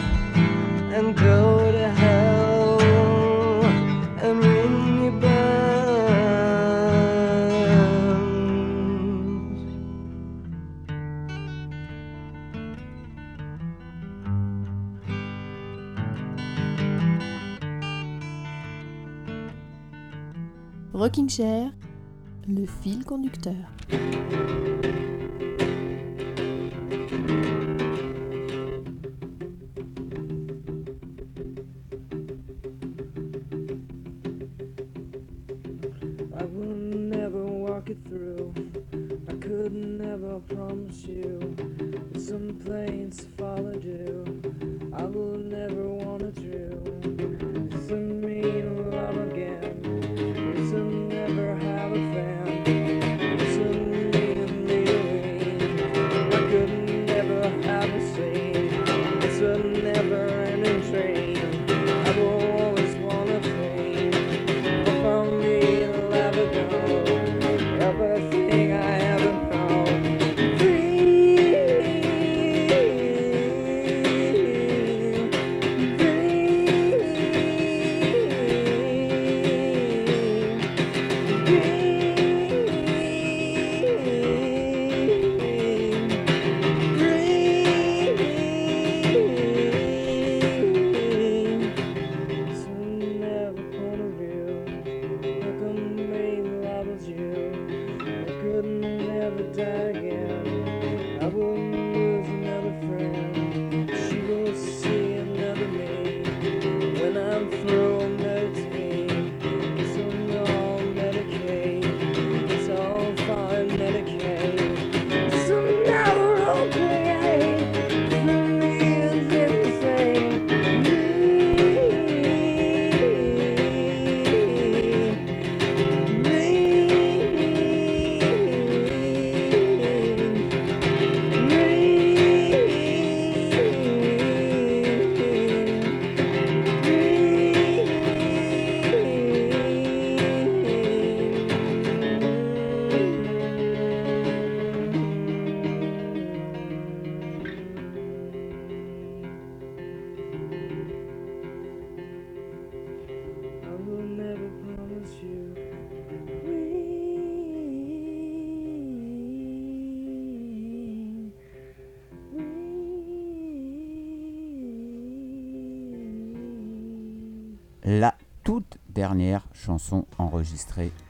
and 0.95 1.17
go 1.17 1.73
to 1.73 1.89
hell 1.89 2.81
and 4.23 4.39
ring 4.39 5.03
your 5.03 5.13
bells. 5.21 5.37
Rocking 20.93 21.29
Chair, 21.29 21.73
le 22.47 22.67
fil 22.67 23.05
conducteur. 23.05 23.67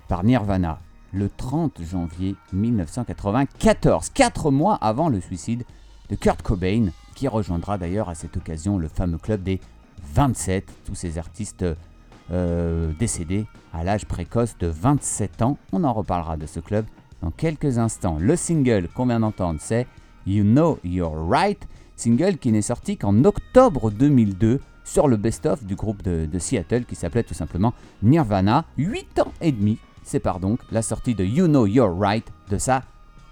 Par 0.09 0.25
Nirvana 0.25 0.81
le 1.13 1.29
30 1.29 1.83
janvier 1.83 2.37
1994, 2.53 4.11
quatre 4.11 4.51
mois 4.51 4.75
avant 4.77 5.09
le 5.09 5.21
suicide 5.21 5.65
de 6.11 6.17
Kurt 6.17 6.43
Cobain, 6.43 6.89
qui 7.15 7.29
rejoindra 7.29 7.79
d'ailleurs 7.79 8.09
à 8.09 8.15
cette 8.15 8.37
occasion 8.37 8.79
le 8.79 8.89
fameux 8.89 9.19
club 9.19 9.43
des 9.43 9.61
27, 10.15 10.67
tous 10.85 10.95
ces 10.95 11.19
artistes 11.19 11.65
euh, 12.31 12.93
décédés 12.99 13.47
à 13.73 13.85
l'âge 13.85 14.05
précoce 14.05 14.57
de 14.59 14.67
27 14.67 15.43
ans. 15.43 15.59
On 15.73 15.85
en 15.85 15.93
reparlera 15.93 16.37
de 16.37 16.47
ce 16.47 16.61
club 16.61 16.85
dans 17.23 17.31
quelques 17.31 17.79
instants. 17.79 18.19
Le 18.21 18.37
single 18.37 18.89
qu'on 18.89 19.07
vient 19.07 19.21
d'entendre, 19.21 19.61
c'est 19.63 19.87
You 20.27 20.45
Know 20.45 20.79
You're 20.85 21.29
Right, 21.29 21.67
single 21.97 22.37
qui 22.37 22.53
n'est 22.53 22.63
sorti 22.63 22.97
qu'en 22.97 23.25
octobre 23.25 23.91
2002 23.91 24.61
sur 24.87 25.09
le 25.09 25.17
best-of 25.17 25.65
du 25.65 25.75
groupe 25.75 26.03
de, 26.03 26.39
Seattle 26.39 26.85
qui 26.85 26.95
s'appelait 26.95 27.25
tout 27.25 27.35
simplement 27.35 27.75
Nirvana. 28.03 28.65
8 28.79 29.19
ans 29.19 29.33
et 29.43 29.53
demi 29.53 29.79
sépare 30.05 30.41
donc 30.41 30.61
la 30.71 30.81
sortie 30.81 31.15
de 31.15 31.25
You 31.25 31.49
Know 31.49 31.67
You're 31.67 31.99
Right 31.99 32.27
de 32.49 32.57
sa 32.57 32.83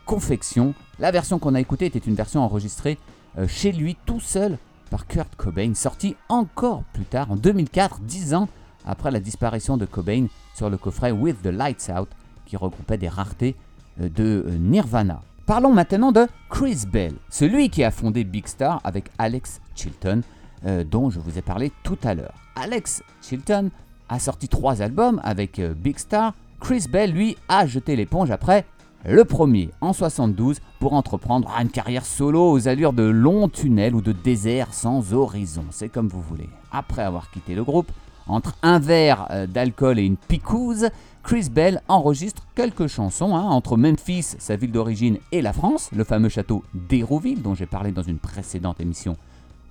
confection. 0.04 0.74
La 0.98 1.12
version 1.12 1.38
qu'on 1.38 1.54
a 1.54 1.60
écoutée 1.60 1.86
était 1.86 1.98
une 1.98 2.16
version 2.16 2.42
enregistrée 2.42 2.98
euh, 3.38 3.46
chez 3.46 3.72
lui 3.72 3.96
tout 4.04 4.20
seul 4.20 4.58
par 4.90 5.06
Kurt 5.06 5.34
Cobain, 5.36 5.74
sortie 5.74 6.16
encore 6.28 6.82
plus 6.92 7.04
tard 7.04 7.30
en 7.30 7.36
2004, 7.36 8.00
10 8.00 8.34
ans 8.34 8.48
après 8.84 9.10
la 9.10 9.20
disparition 9.20 9.76
de 9.76 9.86
Cobain 9.86 10.26
sur 10.54 10.68
le 10.68 10.76
coffret 10.76 11.12
With 11.12 11.40
the 11.42 11.46
Lights 11.46 11.90
Out 11.96 12.08
qui 12.44 12.56
regroupait 12.56 12.98
des 12.98 13.08
raretés 13.08 13.54
euh, 14.00 14.08
de 14.08 14.44
euh, 14.46 14.58
Nirvana. 14.58 15.22
Parlons 15.46 15.72
maintenant 15.72 16.10
de 16.10 16.26
Chris 16.48 16.84
Bell, 16.90 17.14
celui 17.30 17.70
qui 17.70 17.84
a 17.84 17.90
fondé 17.90 18.24
Big 18.24 18.46
Star 18.46 18.80
avec 18.82 19.10
Alex 19.18 19.60
Chilton, 19.74 20.22
euh, 20.66 20.84
dont 20.84 21.10
je 21.10 21.20
vous 21.20 21.38
ai 21.38 21.42
parlé 21.42 21.72
tout 21.82 21.98
à 22.04 22.14
l'heure. 22.14 22.34
Alex 22.56 23.02
Chilton 23.22 23.70
a 24.08 24.18
sorti 24.18 24.48
trois 24.48 24.82
albums 24.82 25.20
avec 25.24 25.58
euh, 25.58 25.74
Big 25.74 25.98
Star. 25.98 26.34
Chris 26.60 26.86
Bell, 26.90 27.12
lui, 27.12 27.36
a 27.48 27.66
jeté 27.66 27.96
l'éponge 27.96 28.30
après 28.30 28.64
le 29.06 29.26
premier, 29.26 29.68
en 29.82 29.92
72, 29.92 30.60
pour 30.80 30.94
entreprendre 30.94 31.50
une 31.60 31.68
carrière 31.68 32.06
solo 32.06 32.50
aux 32.50 32.68
allures 32.68 32.94
de 32.94 33.02
longs 33.02 33.50
tunnels 33.50 33.94
ou 33.94 34.00
de 34.00 34.12
déserts 34.12 34.72
sans 34.72 35.12
horizon. 35.12 35.66
C'est 35.70 35.90
comme 35.90 36.08
vous 36.08 36.22
voulez. 36.22 36.48
Après 36.72 37.02
avoir 37.02 37.30
quitté 37.30 37.54
le 37.54 37.64
groupe, 37.64 37.92
entre 38.26 38.56
un 38.62 38.78
verre 38.78 39.26
euh, 39.30 39.46
d'alcool 39.46 39.98
et 39.98 40.04
une 40.04 40.16
picouse, 40.16 40.88
Chris 41.22 41.50
Bell 41.50 41.82
enregistre 41.86 42.46
quelques 42.54 42.86
chansons 42.86 43.36
hein, 43.36 43.42
entre 43.42 43.76
Memphis, 43.76 44.36
sa 44.38 44.56
ville 44.56 44.72
d'origine, 44.72 45.18
et 45.32 45.42
la 45.42 45.52
France, 45.52 45.90
le 45.94 46.04
fameux 46.04 46.30
château 46.30 46.64
d'Hérouville 46.72 47.42
dont 47.42 47.54
j'ai 47.54 47.66
parlé 47.66 47.92
dans 47.92 48.02
une 48.02 48.18
précédente 48.18 48.80
émission 48.80 49.18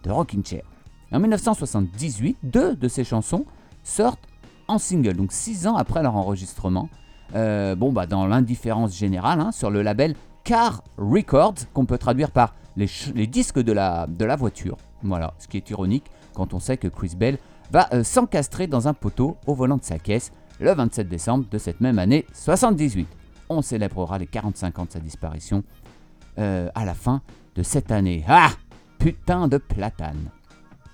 de 0.04 0.12
Rocking 0.12 0.46
Chair. 0.46 0.64
En 1.14 1.20
1978, 1.20 2.38
deux 2.42 2.76
de 2.76 2.88
ces 2.88 3.04
chansons 3.04 3.46
sortent 3.84 4.28
en 4.68 4.80
single, 4.80 5.14
donc 5.14 5.32
six 5.32 5.68
ans 5.68 5.76
après 5.76 6.02
leur 6.02 6.16
enregistrement. 6.16 6.90
Euh, 7.36 7.76
bon, 7.76 7.92
bah, 7.92 8.08
dans 8.08 8.26
l'indifférence 8.26 8.98
générale, 8.98 9.40
hein, 9.40 9.52
sur 9.52 9.70
le 9.70 9.84
label 9.84 10.16
Car 10.44 10.84
Records, 10.98 11.56
qu'on 11.74 11.86
peut 11.86 12.00
traduire 12.00 12.32
par 12.32 12.56
les, 12.76 12.88
disques 13.28 13.60
de 13.60 13.72
la, 13.72 14.08
de 14.08 14.26
la 14.26 14.36
voiture. 14.36 14.78
Voilà, 15.04 15.36
ce 15.38 15.48
qui 15.48 15.58
est 15.58 15.70
ironique 15.70 16.06
quand 16.34 16.56
on 16.56 16.60
sait 16.60 16.78
que 16.78 16.88
Chris 16.88 17.14
Bell 17.16 17.38
va 17.72 17.88
euh, 17.94 18.04
s'encastrer 18.04 18.66
dans 18.66 18.88
un 18.88 18.96
poteau 18.96 19.38
au 19.46 19.54
volant 19.54 19.78
de 19.78 19.84
sa 19.84 20.00
caisse 20.00 20.32
le 20.60 20.74
27 20.74 21.08
décembre 21.08 21.46
de 21.50 21.58
cette 21.60 21.80
même 21.80 22.00
année 22.00 22.26
78. 22.34 23.08
On 23.50 23.62
célébrera 23.62 24.18
les 24.18 24.28
45 24.28 24.80
ans 24.80 24.86
de 24.86 24.92
sa 24.92 25.00
disparition 25.00 25.64
euh, 26.40 26.70
à 26.74 26.86
la 26.86 26.96
fin 26.96 27.22
de 27.56 27.62
cette 27.62 27.92
année. 27.92 28.26
Ah 28.28 28.50
Putain 28.98 29.48
de 29.48 29.58
platane 29.58 30.32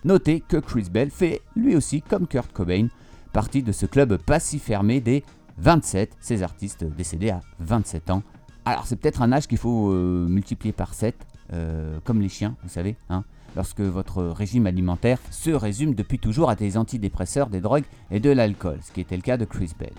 Notez 0.06 0.42
que 0.42 0.58
Chris 0.58 0.88
Bell 0.92 1.10
fait 1.10 1.42
lui 1.56 1.76
aussi, 1.76 2.02
comme 2.02 2.28
Kurt 2.28 2.52
Cobain, 2.54 2.88
partie 3.34 3.64
de 3.64 3.72
ce 3.72 3.86
club 3.86 4.18
pas 4.18 4.40
si 4.40 4.60
fermé 4.60 5.02
des 5.02 5.24
27, 5.58 6.18
ces 6.22 6.42
artistes 6.42 6.86
décédés 6.86 7.32
à 7.32 7.42
27 7.60 8.10
ans. 8.12 8.24
Alors 8.66 8.88
c'est 8.88 8.96
peut-être 8.96 9.22
un 9.22 9.32
âge 9.32 9.48
qu'il 9.48 9.58
faut 9.58 9.92
euh, 9.92 10.26
multiplier 10.28 10.72
par 10.72 10.94
7, 10.94 11.16
euh, 11.52 12.00
comme 12.06 12.22
les 12.22 12.30
chiens, 12.30 12.56
vous 12.64 12.70
savez, 12.70 12.96
hein, 13.10 13.24
lorsque 13.56 13.82
votre 13.82 14.24
régime 14.24 14.68
alimentaire 14.68 15.20
se 15.32 15.52
résume 15.52 15.96
depuis 15.96 16.20
toujours 16.20 16.50
à 16.50 16.56
des 16.56 16.78
antidépresseurs, 16.78 17.50
des 17.50 17.62
drogues 17.62 17.86
et 18.12 18.20
de 18.20 18.30
l'alcool, 18.30 18.80
ce 18.82 18.92
qui 18.92 19.02
était 19.02 19.18
le 19.18 19.22
cas 19.22 19.38
de 19.38 19.46
Chris 19.46 19.72
Bell. 19.78 19.94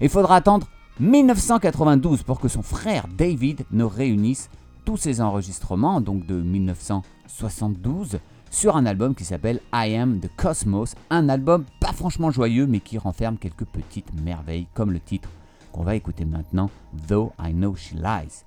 Il 0.00 0.08
faudra 0.08 0.36
attendre 0.36 0.68
1992 1.00 2.22
pour 2.24 2.40
que 2.40 2.48
son 2.48 2.62
frère 2.62 3.06
David 3.16 3.64
ne 3.70 3.84
réunisse 3.84 4.50
tous 4.84 4.96
ses 4.96 5.20
enregistrements, 5.20 6.00
donc 6.00 6.26
de 6.26 6.40
1972, 6.40 8.18
sur 8.56 8.74
un 8.74 8.86
album 8.86 9.14
qui 9.14 9.26
s'appelle 9.26 9.60
I 9.74 9.96
Am 9.96 10.18
the 10.18 10.34
Cosmos, 10.34 10.94
un 11.10 11.28
album 11.28 11.66
pas 11.78 11.92
franchement 11.92 12.30
joyeux 12.30 12.66
mais 12.66 12.80
qui 12.80 12.96
renferme 12.96 13.36
quelques 13.36 13.66
petites 13.66 14.18
merveilles 14.22 14.66
comme 14.72 14.92
le 14.92 14.98
titre 14.98 15.28
qu'on 15.72 15.82
va 15.82 15.94
écouter 15.94 16.24
maintenant, 16.24 16.70
Though 17.06 17.34
I 17.38 17.52
Know 17.52 17.76
She 17.76 17.92
Lies. 17.92 18.44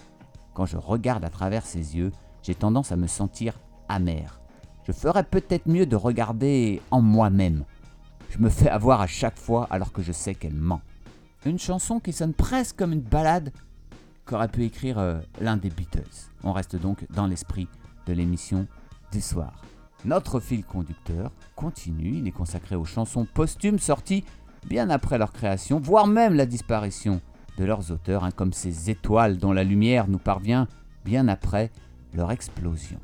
Quand 0.56 0.66
je 0.66 0.78
regarde 0.78 1.24
à 1.24 1.30
travers 1.30 1.64
ses 1.64 1.96
yeux, 1.96 2.12
j'ai 2.42 2.56
tendance 2.56 2.92
à 2.92 2.96
me 2.96 3.06
sentir 3.06 3.54
amer. 3.88 4.42
Je 4.88 4.94
ferais 4.94 5.24
peut-être 5.24 5.68
mieux 5.68 5.86
de 5.86 5.96
regarder 5.96 6.82
en 6.90 7.04
moi-même. 7.04 7.64
Je 8.32 8.40
me 8.40 8.50
fais 8.50 8.70
avoir 8.70 9.02
à 9.02 9.08
chaque 9.08 9.38
fois 9.38 9.68
alors 9.70 9.92
que 9.92 10.02
je 10.02 10.12
sais 10.12 10.34
qu'elle 10.34 10.56
ment. 10.56 10.82
Une 11.46 11.60
chanson 11.60 12.00
qui 12.00 12.14
sonne 12.14 12.34
presque 12.34 12.78
comme 12.78 12.94
une 12.94 13.02
balade 13.02 13.54
qu'aurait 14.26 14.48
pu 14.48 14.64
écrire 14.64 14.98
euh, 14.98 15.20
l'un 15.40 15.58
des 15.58 15.70
Beatles. 15.70 16.32
On 16.44 16.52
reste 16.52 16.78
donc 16.78 17.06
dans 17.12 17.28
l'esprit 17.28 17.68
de 18.08 18.14
l'émission 18.14 18.66
du 19.12 19.22
soir. 19.22 19.54
Notre 20.06 20.40
fil 20.40 20.64
conducteur 20.64 21.32
continue, 21.56 22.18
il 22.18 22.28
est 22.28 22.32
consacré 22.32 22.76
aux 22.76 22.86
chansons 22.86 23.26
posthumes 23.26 23.80
sorties 23.80 24.24
bien 24.66 24.90
après 24.90 25.18
leur 25.18 25.34
création, 25.34 25.80
voire 25.80 26.08
même 26.08 26.36
la 26.36 26.46
disparition 26.46 27.22
de 27.58 27.66
leurs 27.66 27.92
auteurs, 27.92 28.24
hein, 28.24 28.32
comme 28.32 28.54
ces 28.54 28.90
étoiles 28.90 29.38
dont 29.38 29.52
la 29.52 29.66
lumière 29.66 30.08
nous 30.08 30.18
parvient 30.18 30.68
bien 31.04 31.28
après 31.28 31.70
leur 32.14 32.32
explosion. 32.32 33.00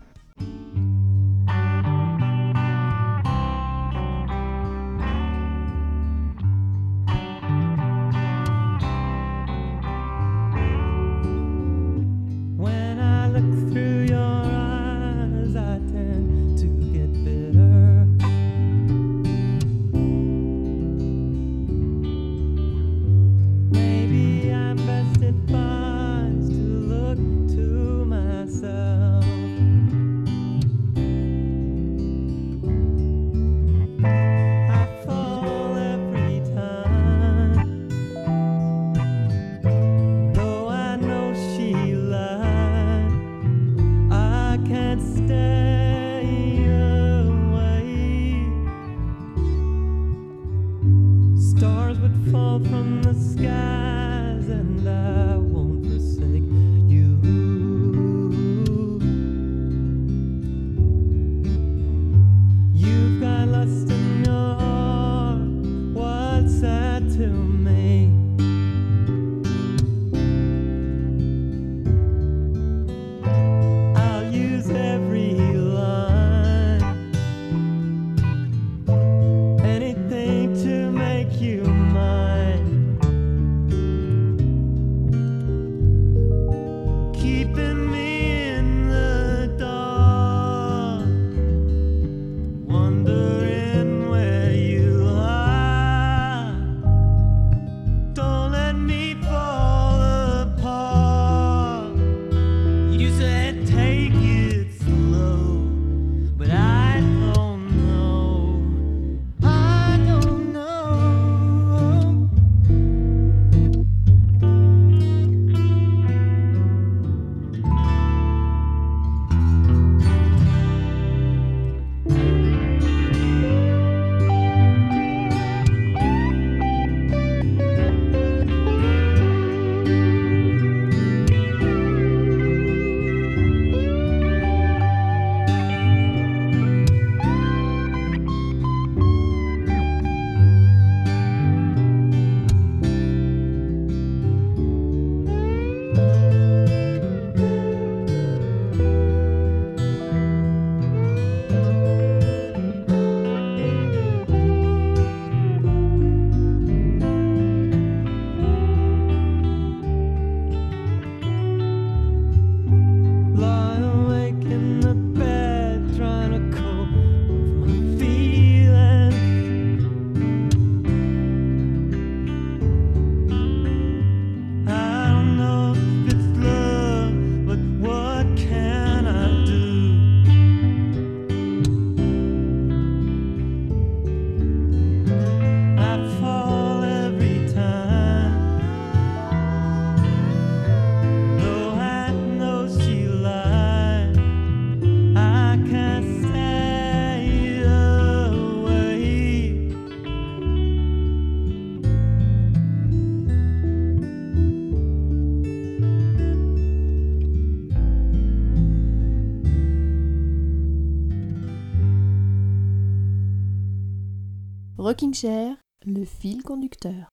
Rocking 214.95 215.13
Chair, 215.13 215.57
le 215.85 216.05
fil 216.05 216.41
conducteur. 216.41 217.11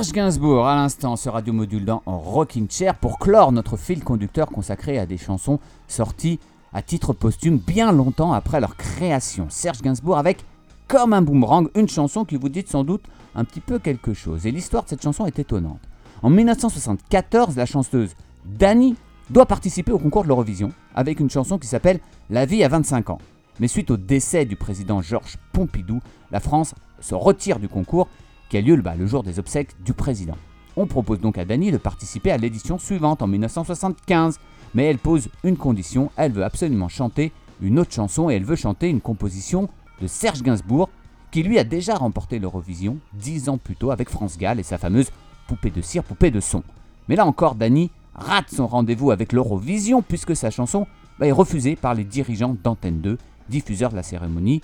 Serge 0.00 0.12
Gainsbourg, 0.12 0.66
à 0.66 0.76
l'instant, 0.76 1.14
ce 1.14 1.28
radiomodule 1.28 1.84
dans 1.84 2.02
en 2.06 2.18
Rocking 2.18 2.70
Chair 2.70 2.94
pour 2.94 3.18
clore 3.18 3.52
notre 3.52 3.76
fil 3.76 4.02
conducteur 4.02 4.46
consacré 4.48 4.98
à 4.98 5.04
des 5.04 5.18
chansons 5.18 5.58
sorties 5.88 6.40
à 6.72 6.80
titre 6.80 7.12
posthume 7.12 7.58
bien 7.58 7.92
longtemps 7.92 8.32
après 8.32 8.60
leur 8.60 8.76
création. 8.76 9.48
Serge 9.50 9.82
Gainsbourg 9.82 10.16
avec 10.16 10.42
Comme 10.88 11.12
un 11.12 11.20
boomerang, 11.20 11.68
une 11.74 11.86
chanson 11.86 12.24
qui 12.24 12.36
vous 12.36 12.48
dit 12.48 12.64
sans 12.66 12.82
doute 12.82 13.02
un 13.34 13.44
petit 13.44 13.60
peu 13.60 13.78
quelque 13.78 14.14
chose. 14.14 14.46
Et 14.46 14.50
l'histoire 14.50 14.84
de 14.84 14.88
cette 14.88 15.02
chanson 15.02 15.26
est 15.26 15.38
étonnante. 15.38 15.82
En 16.22 16.30
1974, 16.30 17.58
la 17.58 17.66
chanteuse 17.66 18.14
Dani 18.46 18.96
doit 19.28 19.44
participer 19.44 19.92
au 19.92 19.98
concours 19.98 20.22
de 20.22 20.28
l'Eurovision 20.28 20.72
avec 20.94 21.20
une 21.20 21.28
chanson 21.28 21.58
qui 21.58 21.68
s'appelle 21.68 22.00
La 22.30 22.46
vie 22.46 22.64
à 22.64 22.68
25 22.68 23.10
ans. 23.10 23.18
Mais 23.58 23.68
suite 23.68 23.90
au 23.90 23.98
décès 23.98 24.46
du 24.46 24.56
président 24.56 25.02
Georges 25.02 25.36
Pompidou, 25.52 26.00
la 26.30 26.40
France 26.40 26.74
se 27.00 27.14
retire 27.14 27.58
du 27.58 27.68
concours 27.68 28.08
qui 28.50 28.58
a 28.58 28.60
lieu 28.60 28.76
le 28.76 29.06
jour 29.06 29.22
des 29.22 29.38
obsèques 29.38 29.80
du 29.82 29.94
président. 29.94 30.36
On 30.76 30.86
propose 30.86 31.20
donc 31.20 31.38
à 31.38 31.44
Dani 31.44 31.70
de 31.70 31.78
participer 31.78 32.32
à 32.32 32.36
l'édition 32.36 32.78
suivante 32.78 33.22
en 33.22 33.26
1975, 33.26 34.38
mais 34.74 34.84
elle 34.84 34.98
pose 34.98 35.28
une 35.44 35.56
condition, 35.56 36.10
elle 36.16 36.32
veut 36.32 36.44
absolument 36.44 36.88
chanter 36.88 37.32
une 37.62 37.78
autre 37.78 37.92
chanson 37.92 38.28
et 38.28 38.34
elle 38.34 38.44
veut 38.44 38.56
chanter 38.56 38.88
une 38.88 39.00
composition 39.00 39.68
de 40.02 40.06
Serge 40.06 40.42
Gainsbourg 40.42 40.90
qui 41.30 41.42
lui 41.42 41.58
a 41.58 41.64
déjà 41.64 41.94
remporté 41.94 42.38
l'Eurovision 42.38 42.98
dix 43.14 43.48
ans 43.48 43.58
plus 43.58 43.76
tôt 43.76 43.92
avec 43.92 44.08
France 44.10 44.36
Gall 44.36 44.58
et 44.58 44.64
sa 44.64 44.78
fameuse 44.78 45.10
poupée 45.46 45.70
de 45.70 45.80
cire, 45.80 46.02
poupée 46.02 46.30
de 46.30 46.40
son. 46.40 46.64
Mais 47.08 47.16
là 47.16 47.26
encore, 47.26 47.54
Dani 47.54 47.90
rate 48.14 48.50
son 48.50 48.66
rendez-vous 48.66 49.12
avec 49.12 49.32
l'Eurovision 49.32 50.02
puisque 50.02 50.34
sa 50.34 50.50
chanson 50.50 50.86
est 51.20 51.32
refusée 51.32 51.76
par 51.76 51.94
les 51.94 52.04
dirigeants 52.04 52.56
d'Antenne 52.64 53.00
2, 53.00 53.18
diffuseurs 53.48 53.90
de 53.90 53.96
la 53.96 54.02
cérémonie, 54.02 54.62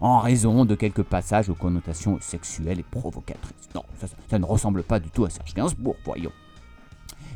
en 0.00 0.18
raison 0.18 0.64
de 0.64 0.74
quelques 0.74 1.02
passages 1.02 1.48
aux 1.48 1.54
connotations 1.54 2.18
sexuelles 2.20 2.80
et 2.80 2.84
provocatrices. 2.84 3.68
Non, 3.74 3.84
ça, 4.28 4.38
ne 4.38 4.44
ressemble 4.44 4.82
pas 4.82 4.98
du 4.98 5.10
tout 5.10 5.24
à 5.24 5.30
Serge 5.30 5.54
Gainsbourg, 5.54 5.96
voyons. 6.04 6.32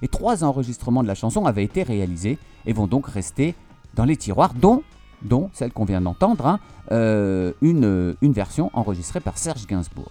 Et 0.02 0.08
trois 0.08 0.44
enregistrements 0.44 1.02
de 1.02 1.08
la 1.08 1.14
chanson 1.14 1.44
avaient 1.46 1.64
été 1.64 1.82
réalisés 1.82 2.38
et 2.66 2.72
vont 2.72 2.86
donc 2.86 3.06
rester 3.06 3.54
dans 3.94 4.04
les 4.04 4.16
tiroirs, 4.16 4.54
dont, 4.54 4.82
dont 5.22 5.50
celle 5.52 5.72
qu'on 5.72 5.84
vient 5.84 6.00
d'entendre, 6.00 6.46
hein, 6.46 6.58
euh, 6.90 7.52
une, 7.60 8.16
une 8.20 8.32
version 8.32 8.70
enregistrée 8.72 9.20
par 9.20 9.38
Serge 9.38 9.66
Gainsbourg. 9.66 10.10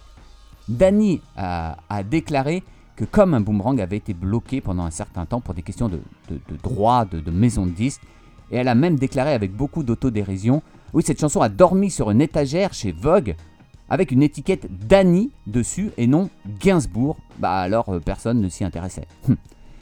Dany 0.68 1.20
a, 1.36 1.76
déclaré 2.08 2.62
que 2.96 3.04
comme 3.04 3.34
un 3.34 3.40
boomerang 3.40 3.80
avait 3.80 3.96
été 3.96 4.14
bloqué 4.14 4.60
pendant 4.60 4.84
un 4.84 4.90
certain 4.90 5.26
temps 5.26 5.40
pour 5.40 5.52
des 5.52 5.62
questions 5.62 5.88
de, 5.88 6.00
de, 6.30 6.36
de 6.48 6.56
droit, 6.62 7.04
de, 7.04 7.20
de 7.20 7.30
maison 7.30 7.66
de 7.66 7.72
disques, 7.72 8.02
et 8.50 8.56
elle 8.56 8.68
a 8.68 8.74
même 8.74 8.96
déclaré 8.96 9.32
avec 9.32 9.54
beaucoup 9.54 9.82
d'autodérision, 9.82 10.62
oui 10.94 11.02
cette 11.04 11.20
chanson 11.20 11.40
a 11.40 11.48
dormi 11.48 11.90
sur 11.90 12.10
une 12.10 12.20
étagère 12.20 12.72
chez 12.72 12.92
Vogue 12.92 13.34
avec 13.88 14.10
une 14.10 14.22
étiquette 14.22 14.66
Dany 14.86 15.30
dessus 15.46 15.90
et 15.96 16.06
non 16.06 16.30
Gainsbourg, 16.60 17.16
bah 17.38 17.58
alors 17.58 17.90
euh, 17.90 18.00
personne 18.00 18.40
ne 18.40 18.48
s'y 18.48 18.64
intéressait. 18.64 19.06
Hum. 19.28 19.36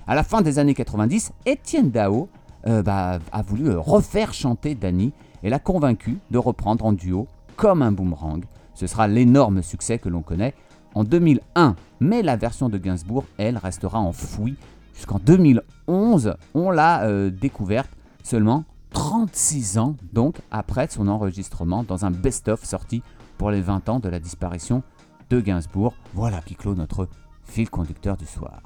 À 0.07 0.15
la 0.15 0.25
fin 0.25 0.43
des 0.43 0.59
années 0.59 0.75
90, 0.75 1.33
Étienne 1.47 1.91
Dao 1.91 2.29
euh, 2.67 2.83
bah, 2.83 3.21
a 3.31 3.43
voulu 3.43 3.69
euh, 3.69 3.79
refaire 3.79 4.35
chanter 4.35 4.75
Dany 4.75 5.13
et 5.43 5.51
l'a 5.51 5.59
convaincu 5.59 6.19
de 6.31 6.39
reprendre 6.39 6.85
en 6.85 6.93
duo 6.93 7.29
comme 7.57 7.83
un 7.83 7.93
boomerang. 7.93 8.45
Ce 8.75 8.87
sera 8.87 9.07
l'énorme 9.07 9.63
succès 9.63 9.99
que 9.99 10.09
l'on 10.09 10.23
connaît 10.23 10.55
en 10.95 11.05
2001. 11.05 11.77
Mais 12.01 12.23
la 12.23 12.37
version 12.37 12.69
de 12.69 12.79
Gainsbourg, 12.79 13.25
elle, 13.39 13.59
restera 13.59 14.01
enfouie 14.01 14.57
jusqu'en 14.95 15.21
2011. 15.21 16.35
On 16.55 16.71
l'a 16.71 17.31
découverte 17.31 17.91
seulement 18.25 18.65
36 18.93 19.79
ans 19.79 19.97
donc 20.13 20.37
après 20.51 20.89
son 20.89 21.09
enregistrement 21.09 21.83
dans 21.83 22.05
un 22.05 22.11
best-of 22.11 22.65
sorti 22.65 23.03
pour 23.39 23.51
les 23.51 23.61
20 23.61 23.89
ans 23.89 23.99
de 23.99 24.09
la 24.09 24.19
disparition 24.19 24.83
de 25.31 25.41
Gainsbourg. 25.41 25.95
Voilà 26.15 26.41
qui 26.41 26.55
clôt 26.55 26.75
notre 26.75 27.09
fil 27.45 27.69
conducteur 27.69 28.17
du 28.17 28.27
soir. 28.27 28.63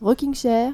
Rocking 0.00 0.34
Chair, 0.34 0.72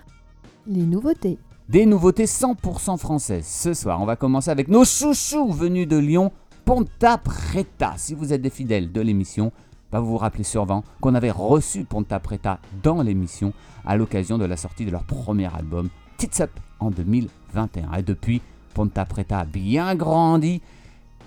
les 0.66 0.84
nouveautés. 0.84 1.38
Des 1.68 1.86
nouveautés 1.86 2.24
100% 2.24 2.98
françaises. 2.98 3.46
Ce 3.46 3.74
soir, 3.74 4.00
on 4.00 4.05
va 4.05 4.16
commencer 4.16 4.50
avec 4.50 4.68
nos 4.68 4.84
chouchous 4.84 5.53
venus 5.53 5.86
de 5.86 5.96
Lyon, 5.96 6.32
Ponta 6.64 7.18
Preta. 7.18 7.94
Si 7.96 8.14
vous 8.14 8.32
êtes 8.32 8.42
des 8.42 8.50
fidèles 8.50 8.92
de 8.92 9.00
l'émission, 9.00 9.53
bah 9.90 10.00
vous 10.00 10.09
vous 10.09 10.18
rappelez 10.18 10.44
sûrement 10.44 10.84
qu'on 11.00 11.14
avait 11.14 11.30
reçu 11.30 11.84
Ponta 11.84 12.18
Preta 12.18 12.59
dans 12.82 13.03
l'émission 13.03 13.53
à 13.84 13.96
l'occasion 13.96 14.38
de 14.38 14.44
la 14.44 14.57
sortie 14.57 14.84
de 14.84 14.90
leur 14.90 15.05
premier 15.05 15.55
album, 15.55 15.88
Tits 16.16 16.42
Up 16.42 16.50
en 16.80 16.90
2021. 16.90 17.92
Et 17.94 18.03
depuis, 18.03 18.42
Ponta 18.73 19.05
Preta 19.05 19.41
a 19.41 19.45
bien 19.45 19.95
grandi 19.95 20.61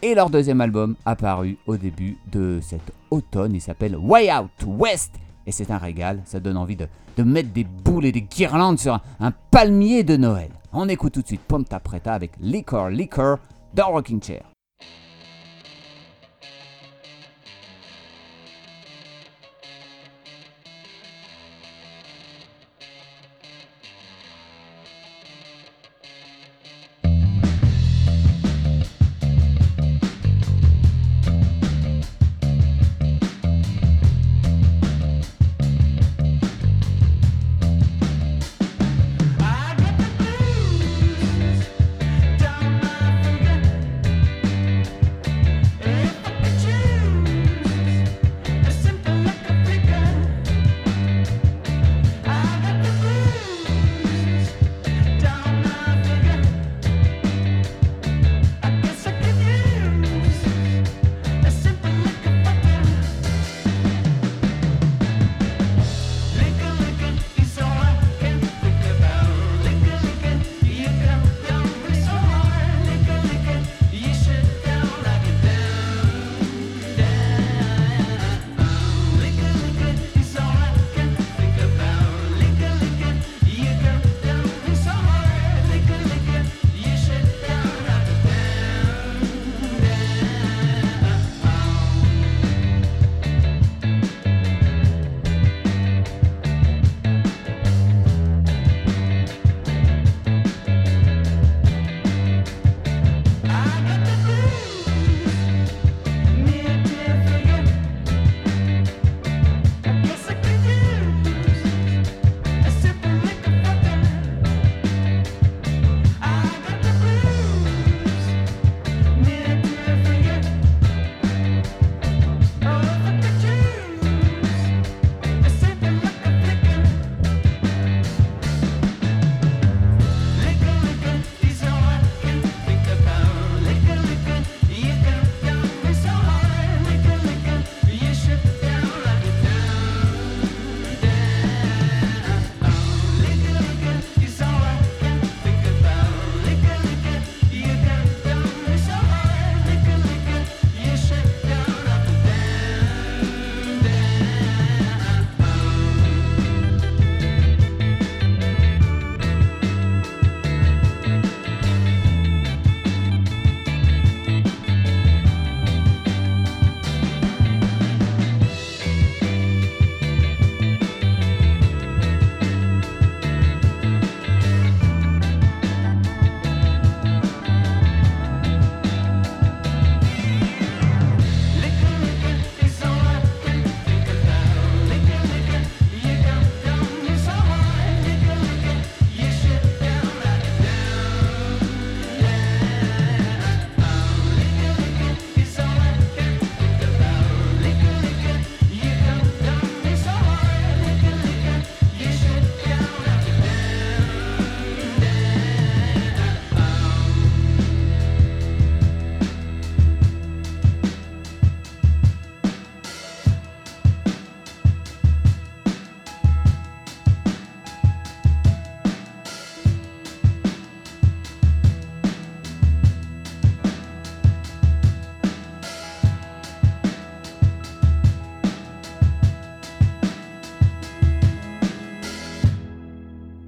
et 0.01 0.15
leur 0.15 0.29
deuxième 0.29 0.61
album 0.61 0.95
apparu 1.05 1.57
au 1.67 1.77
début 1.77 2.17
de 2.31 2.59
cet 2.61 2.91
automne. 3.11 3.55
Il 3.55 3.61
s'appelle 3.61 3.95
Way 3.95 4.31
Out 4.31 4.65
West 4.65 5.15
et 5.47 5.51
c'est 5.51 5.71
un 5.71 5.77
régal. 5.77 6.21
Ça 6.25 6.39
donne 6.39 6.57
envie 6.57 6.75
de, 6.75 6.87
mettre 7.23 7.49
des 7.53 7.63
boules 7.63 8.05
et 8.05 8.11
des 8.11 8.21
guirlandes 8.21 8.79
sur 8.79 8.93
un, 8.93 9.01
un 9.19 9.31
palmier 9.51 10.03
de 10.03 10.17
Noël. 10.17 10.49
On 10.73 10.89
écoute 10.89 11.13
tout 11.13 11.21
de 11.21 11.27
suite 11.27 11.41
Ponta 11.41 11.79
Preta 11.79 12.13
avec 12.13 12.31
Liquor 12.39 12.89
Liquor 12.89 13.37
dans 13.73 13.89
Rocking 13.89 14.21
Chair. 14.21 14.54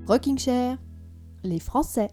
Rocking 0.07 0.39
Chair, 0.39 0.77
les 1.43 1.59
Français. 1.59 2.11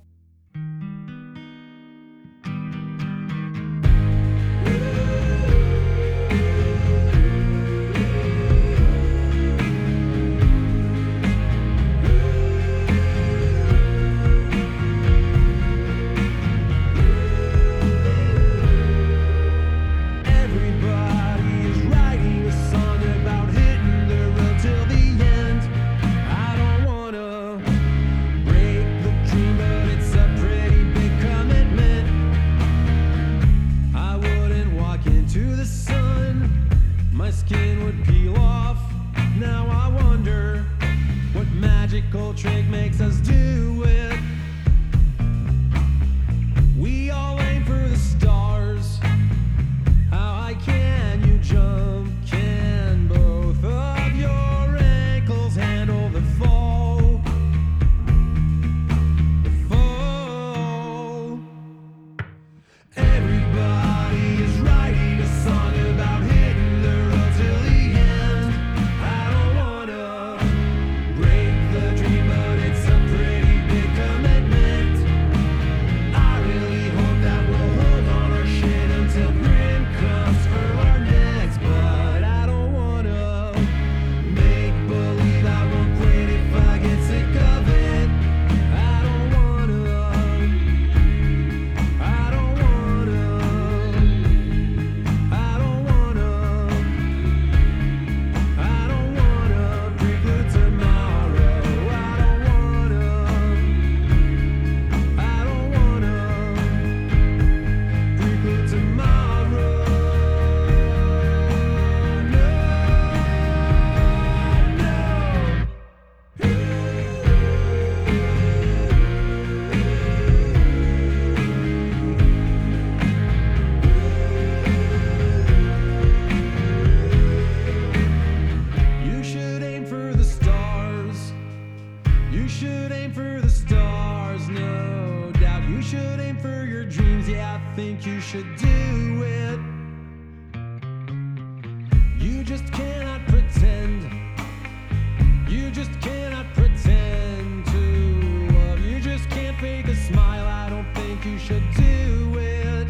should 151.44 151.74
do 151.74 152.38
it. 152.38 152.86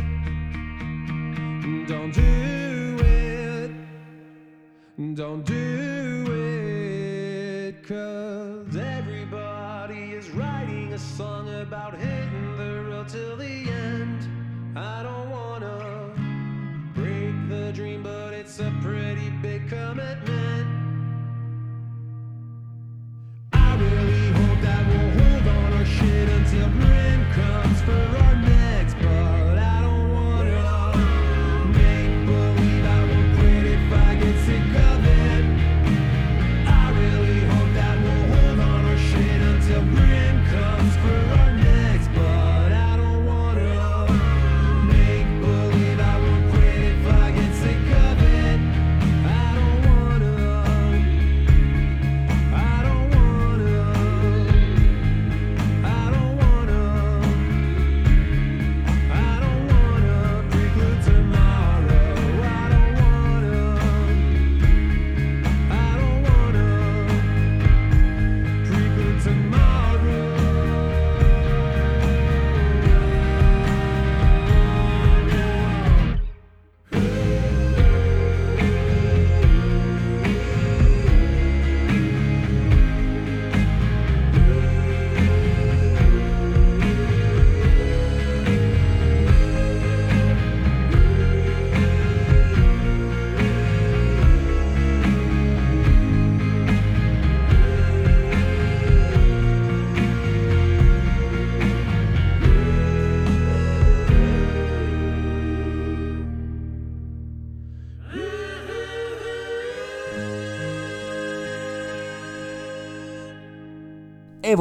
Don't 1.88 2.12
do 2.14 2.96
it. 3.00 3.70
Don't 5.16 5.44
do 5.44 5.54
it. 5.54 5.63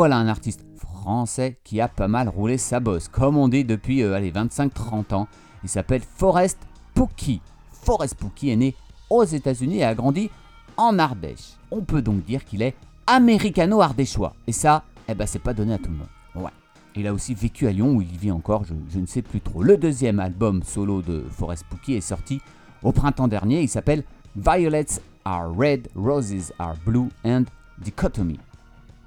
Voilà 0.03 0.17
un 0.17 0.27
artiste 0.27 0.65
français 0.75 1.55
qui 1.63 1.79
a 1.79 1.87
pas 1.87 2.09
mal 2.09 2.27
roulé 2.27 2.57
sa 2.57 2.81
bosse, 2.81 3.07
comme 3.07 3.37
on 3.37 3.47
dit 3.47 3.63
depuis 3.63 4.03
euh, 4.03 4.15
allez, 4.15 4.33
25-30 4.33 5.13
ans. 5.13 5.29
Il 5.63 5.69
s'appelle 5.69 6.01
Forrest 6.01 6.57
Pookie. 6.93 7.39
Forrest 7.71 8.15
Pookie 8.15 8.49
est 8.49 8.57
né 8.57 8.75
aux 9.09 9.23
États-Unis 9.23 9.77
et 9.77 9.85
a 9.85 9.95
grandi 9.95 10.29
en 10.75 10.99
Ardèche. 10.99 11.53
On 11.71 11.79
peut 11.79 12.01
donc 12.01 12.25
dire 12.25 12.43
qu'il 12.43 12.61
est 12.61 12.75
américano-ardéchois. 13.07 14.35
Et 14.45 14.51
ça, 14.51 14.83
eh 15.07 15.15
ben, 15.15 15.25
c'est 15.25 15.39
pas 15.39 15.53
donné 15.53 15.75
à 15.75 15.77
tout 15.77 15.89
le 15.89 15.95
monde. 15.95 16.09
Ouais. 16.35 16.51
Il 16.97 17.07
a 17.07 17.13
aussi 17.13 17.33
vécu 17.33 17.65
à 17.67 17.71
Lyon 17.71 17.95
où 17.95 18.01
il 18.01 18.17
vit 18.17 18.31
encore, 18.31 18.65
je, 18.65 18.73
je 18.93 18.99
ne 18.99 19.05
sais 19.05 19.21
plus 19.21 19.39
trop. 19.39 19.63
Le 19.63 19.77
deuxième 19.77 20.19
album 20.19 20.63
solo 20.63 21.01
de 21.01 21.23
Forrest 21.31 21.63
Pookie 21.69 21.93
est 21.93 22.01
sorti 22.01 22.41
au 22.81 22.91
printemps 22.91 23.29
dernier. 23.29 23.61
Il 23.61 23.69
s'appelle 23.69 24.03
Violets 24.35 24.99
are 25.23 25.49
Red, 25.57 25.87
Roses 25.95 26.51
are 26.59 26.75
Blue 26.85 27.07
and 27.23 27.45
Dichotomy 27.81 28.37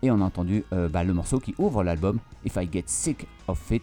et 0.03 0.11
on 0.11 0.21
a 0.21 0.25
entendu 0.25 0.65
euh, 0.73 0.89
bah, 0.89 1.05
le 1.05 1.13
morceau 1.15 1.39
qui 1.41 1.55
ouvre 1.59 1.83
l'album 1.83 2.19
If 2.45 2.57
I 2.57 2.69
Get 2.73 2.85
Sick 2.87 3.27
of 3.49 3.71
It 3.71 3.83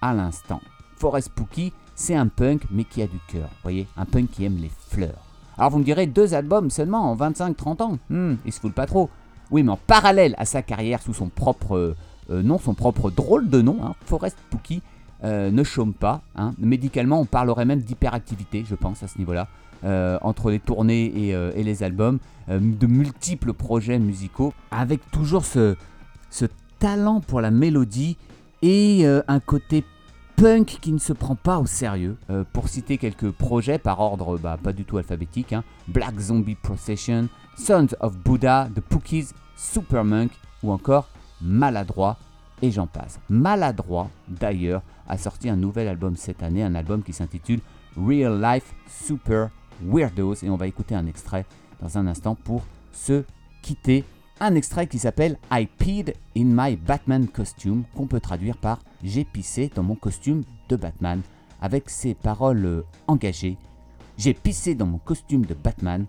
à 0.00 0.14
l'instant. 0.14 0.60
Forest 0.96 1.30
Pookie, 1.30 1.72
c'est 1.94 2.14
un 2.14 2.26
punk 2.28 2.62
mais 2.70 2.84
qui 2.84 3.02
a 3.02 3.06
du 3.06 3.18
cœur, 3.28 3.48
voyez, 3.62 3.86
un 3.96 4.04
punk 4.04 4.30
qui 4.30 4.44
aime 4.44 4.56
les 4.56 4.70
fleurs. 4.88 5.24
Alors 5.56 5.70
vous 5.70 5.78
me 5.78 5.84
direz 5.84 6.06
deux 6.06 6.34
albums 6.34 6.70
seulement 6.70 7.10
en 7.10 7.16
25-30 7.16 7.82
ans, 7.82 7.98
Hmm, 8.10 8.34
il 8.46 8.52
se 8.52 8.60
fout 8.60 8.72
pas 8.72 8.86
trop. 8.86 9.10
Oui, 9.50 9.62
mais 9.62 9.72
en 9.72 9.76
parallèle 9.78 10.34
à 10.38 10.44
sa 10.44 10.62
carrière 10.62 11.00
sous 11.02 11.14
son 11.14 11.28
propre 11.28 11.76
euh, 11.76 11.96
euh, 12.30 12.42
nom, 12.42 12.58
son 12.58 12.74
propre 12.74 13.10
drôle 13.10 13.48
de 13.48 13.62
nom, 13.62 13.78
hein, 13.82 13.94
Forest 14.04 14.36
Pookie 14.50 14.82
ne 15.24 15.64
chôme 15.64 15.94
pas. 15.94 16.20
hein. 16.36 16.52
Médicalement, 16.60 17.20
on 17.20 17.24
parlerait 17.24 17.64
même 17.64 17.80
d'hyperactivité, 17.80 18.64
je 18.68 18.76
pense, 18.76 19.02
à 19.02 19.08
ce 19.08 19.18
niveau-là. 19.18 19.48
Entre 20.22 20.52
les 20.52 20.60
tournées 20.60 21.06
et, 21.56 21.62
les 21.64 21.82
albums, 21.82 22.20
de 22.48 22.86
multiples 22.86 23.52
projets 23.52 23.98
musicaux, 23.98 24.52
avec 24.70 25.10
toujours 25.10 25.44
ce, 25.44 25.76
talent 26.78 27.20
pour 27.20 27.40
la 27.40 27.50
mélodie 27.50 28.16
et 28.62 29.04
euh, 29.04 29.20
un 29.26 29.40
côté 29.40 29.84
punk 30.36 30.78
qui 30.80 30.92
ne 30.92 30.98
se 30.98 31.12
prend 31.12 31.34
pas 31.34 31.58
au 31.58 31.66
sérieux. 31.66 32.16
Euh, 32.30 32.44
pour 32.52 32.68
citer 32.68 32.98
quelques 32.98 33.30
projets 33.32 33.78
par 33.78 34.00
ordre 34.00 34.38
bah, 34.38 34.56
pas 34.62 34.72
du 34.72 34.84
tout 34.84 34.98
alphabétique, 34.98 35.52
hein, 35.52 35.64
Black 35.88 36.18
Zombie 36.18 36.54
Procession, 36.54 37.28
Sons 37.56 37.88
of 38.00 38.16
Buddha, 38.18 38.68
The 38.74 38.80
Pookies, 38.80 39.30
Supermonk 39.56 40.30
ou 40.62 40.70
encore 40.70 41.08
Maladroit 41.42 42.16
et 42.62 42.70
j'en 42.70 42.86
passe. 42.86 43.18
Maladroit 43.28 44.08
d'ailleurs 44.28 44.82
a 45.08 45.18
sorti 45.18 45.48
un 45.48 45.56
nouvel 45.56 45.88
album 45.88 46.16
cette 46.16 46.42
année, 46.42 46.62
un 46.62 46.74
album 46.74 47.02
qui 47.02 47.12
s'intitule 47.12 47.60
Real 47.96 48.40
Life 48.40 48.74
Super 48.88 49.50
Weirdos 49.84 50.44
et 50.44 50.50
on 50.50 50.56
va 50.56 50.66
écouter 50.66 50.94
un 50.94 51.06
extrait 51.06 51.44
dans 51.80 51.98
un 51.98 52.06
instant 52.06 52.34
pour 52.34 52.62
se 52.92 53.24
quitter. 53.62 54.04
Un 54.40 54.54
extrait 54.54 54.86
qui 54.86 54.98
s'appelle 54.98 55.36
I 55.50 55.66
peed 55.66 56.14
in 56.36 56.44
my 56.44 56.76
Batman 56.76 57.26
costume, 57.26 57.84
qu'on 57.94 58.06
peut 58.06 58.20
traduire 58.20 58.56
par 58.56 58.78
J'ai 59.02 59.24
pissé 59.24 59.70
dans 59.74 59.82
mon 59.82 59.96
costume 59.96 60.44
de 60.68 60.76
Batman, 60.76 61.20
avec 61.60 61.90
ces 61.90 62.14
paroles 62.14 62.64
euh, 62.64 62.84
engagées. 63.08 63.56
J'ai 64.16 64.34
pissé 64.34 64.74
dans 64.74 64.86
mon 64.86 64.98
costume 64.98 65.44
de 65.44 65.54
Batman. 65.54 66.06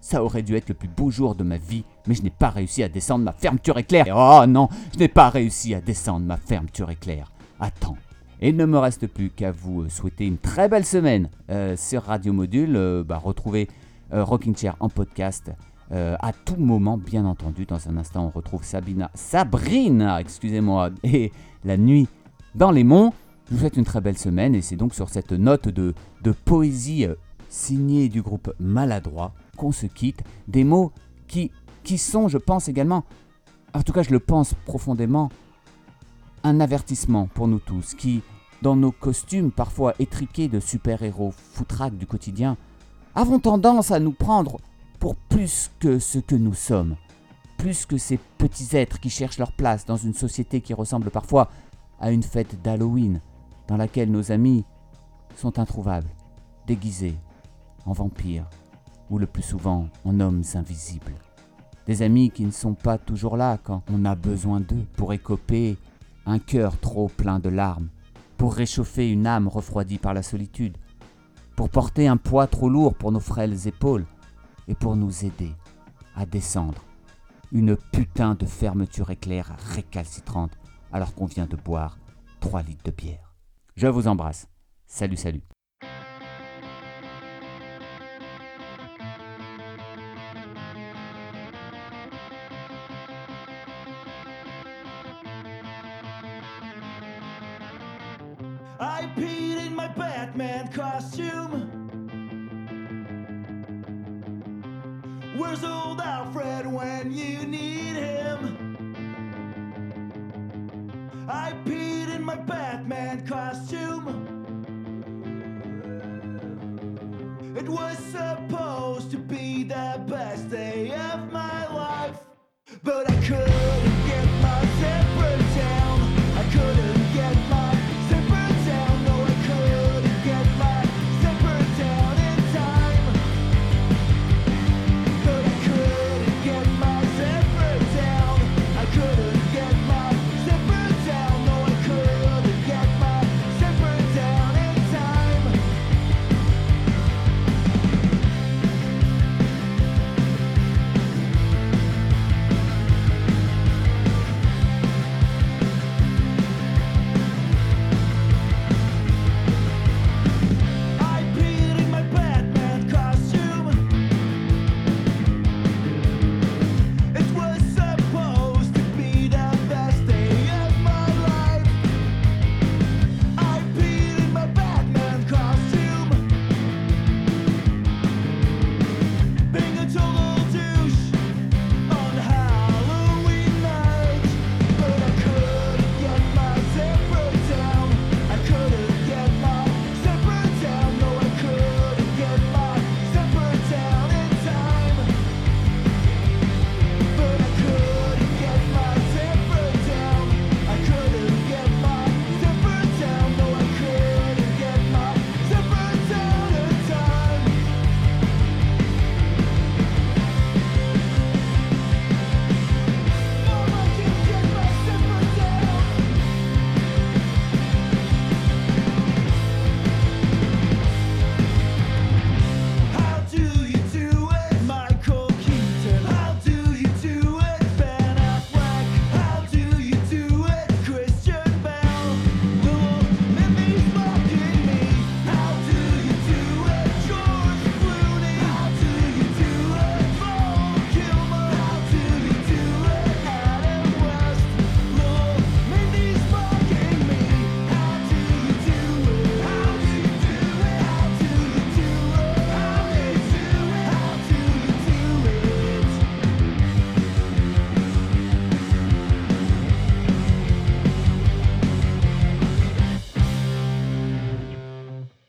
Ça 0.00 0.24
aurait 0.24 0.42
dû 0.42 0.56
être 0.56 0.68
le 0.68 0.74
plus 0.74 0.88
beau 0.88 1.10
jour 1.10 1.34
de 1.34 1.44
ma 1.44 1.56
vie, 1.56 1.84
mais 2.06 2.14
je 2.14 2.22
n'ai 2.22 2.30
pas 2.30 2.50
réussi 2.50 2.82
à 2.82 2.88
descendre 2.88 3.24
ma 3.24 3.32
fermeture 3.32 3.78
éclair. 3.78 4.06
Oh 4.14 4.46
non, 4.46 4.68
je 4.92 4.98
n'ai 4.98 5.08
pas 5.08 5.28
réussi 5.28 5.74
à 5.74 5.80
descendre 5.80 6.26
ma 6.26 6.36
fermeture 6.36 6.90
éclair. 6.90 7.32
Attends. 7.60 7.96
Et 8.40 8.50
il 8.50 8.56
ne 8.56 8.66
me 8.66 8.78
reste 8.78 9.08
plus 9.08 9.30
qu'à 9.30 9.50
vous 9.50 9.82
euh, 9.82 9.88
souhaiter 9.88 10.26
une 10.26 10.38
très 10.38 10.68
belle 10.68 10.84
semaine 10.84 11.28
euh, 11.50 11.76
sur 11.76 12.04
Radio 12.04 12.32
Module. 12.32 13.04
Bah, 13.06 13.18
retrouvez 13.18 13.68
euh, 14.12 14.24
Rocking 14.24 14.56
Chair 14.56 14.76
en 14.80 14.88
podcast 14.88 15.50
euh, 15.90 16.16
à 16.20 16.32
tout 16.32 16.56
moment, 16.56 16.98
bien 16.98 17.24
entendu. 17.24 17.64
Dans 17.64 17.88
un 17.88 17.96
instant, 17.96 18.26
on 18.26 18.30
retrouve 18.30 18.62
Sabina, 18.62 19.10
Sabrina, 19.14 20.20
excusez-moi, 20.20 20.90
et 21.02 21.32
la 21.64 21.76
nuit 21.76 22.08
dans 22.54 22.70
les 22.70 22.84
monts. 22.84 23.12
Je 23.48 23.54
vous 23.54 23.60
souhaite 23.60 23.76
une 23.78 23.84
très 23.84 24.02
belle 24.02 24.18
semaine 24.18 24.54
et 24.54 24.60
c'est 24.60 24.76
donc 24.76 24.94
sur 24.94 25.08
cette 25.08 25.32
note 25.32 25.68
de, 25.68 25.94
de 26.22 26.32
poésie 26.32 27.06
euh, 27.06 27.14
signée 27.48 28.10
du 28.10 28.20
groupe 28.20 28.52
Maladroit 28.60 29.32
qu'on 29.56 29.72
se 29.72 29.86
quitte. 29.86 30.22
Des 30.48 30.64
mots 30.64 30.92
qui, 31.26 31.50
qui 31.82 31.96
sont, 31.96 32.28
je 32.28 32.36
pense 32.36 32.68
également, 32.68 33.04
en 33.72 33.82
tout 33.82 33.92
cas 33.92 34.02
je 34.02 34.10
le 34.10 34.20
pense 34.20 34.52
profondément, 34.66 35.30
un 36.44 36.60
avertissement 36.60 37.26
pour 37.26 37.48
nous 37.48 37.58
tous 37.58 37.94
qui, 37.94 38.20
dans 38.60 38.76
nos 38.76 38.92
costumes 38.92 39.50
parfois 39.50 39.94
étriqués 39.98 40.48
de 40.48 40.60
super-héros 40.60 41.32
foutraques 41.32 41.96
du 41.96 42.06
quotidien, 42.06 42.58
avons 43.18 43.40
tendance 43.40 43.90
à 43.90 43.98
nous 43.98 44.12
prendre 44.12 44.58
pour 45.00 45.16
plus 45.16 45.72
que 45.80 45.98
ce 45.98 46.20
que 46.20 46.36
nous 46.36 46.54
sommes, 46.54 46.94
plus 47.56 47.84
que 47.84 47.98
ces 47.98 48.16
petits 48.16 48.76
êtres 48.76 49.00
qui 49.00 49.10
cherchent 49.10 49.38
leur 49.38 49.50
place 49.50 49.84
dans 49.84 49.96
une 49.96 50.14
société 50.14 50.60
qui 50.60 50.72
ressemble 50.72 51.10
parfois 51.10 51.50
à 51.98 52.12
une 52.12 52.22
fête 52.22 52.62
d'Halloween, 52.62 53.20
dans 53.66 53.76
laquelle 53.76 54.12
nos 54.12 54.30
amis 54.30 54.64
sont 55.34 55.58
introuvables, 55.58 56.10
déguisés 56.68 57.16
en 57.86 57.92
vampires, 57.92 58.48
ou 59.10 59.18
le 59.18 59.26
plus 59.26 59.42
souvent 59.42 59.88
en 60.04 60.20
hommes 60.20 60.44
invisibles. 60.54 61.14
Des 61.88 62.02
amis 62.02 62.30
qui 62.30 62.44
ne 62.44 62.52
sont 62.52 62.74
pas 62.74 62.98
toujours 62.98 63.36
là 63.36 63.58
quand 63.60 63.82
on 63.92 64.04
a 64.04 64.14
besoin 64.14 64.60
d'eux 64.60 64.86
pour 64.96 65.12
écoper 65.12 65.76
un 66.24 66.38
cœur 66.38 66.78
trop 66.78 67.08
plein 67.08 67.40
de 67.40 67.48
larmes, 67.48 67.88
pour 68.36 68.54
réchauffer 68.54 69.10
une 69.10 69.26
âme 69.26 69.48
refroidie 69.48 69.98
par 69.98 70.14
la 70.14 70.22
solitude, 70.22 70.78
pour 71.58 71.70
porter 71.70 72.06
un 72.06 72.16
poids 72.16 72.46
trop 72.46 72.68
lourd 72.68 72.94
pour 72.94 73.10
nos 73.10 73.18
frêles 73.18 73.66
épaules, 73.66 74.06
et 74.68 74.76
pour 74.76 74.94
nous 74.94 75.24
aider 75.24 75.50
à 76.14 76.24
descendre 76.24 76.84
une 77.50 77.76
putain 77.76 78.36
de 78.36 78.46
fermeture 78.46 79.10
éclair 79.10 79.56
récalcitrante 79.74 80.56
alors 80.92 81.12
qu'on 81.16 81.26
vient 81.26 81.46
de 81.46 81.56
boire 81.56 81.98
3 82.38 82.62
litres 82.62 82.84
de 82.84 82.92
bière. 82.92 83.34
Je 83.74 83.88
vous 83.88 84.06
embrasse. 84.06 84.46
Salut, 84.86 85.16
salut. 85.16 85.42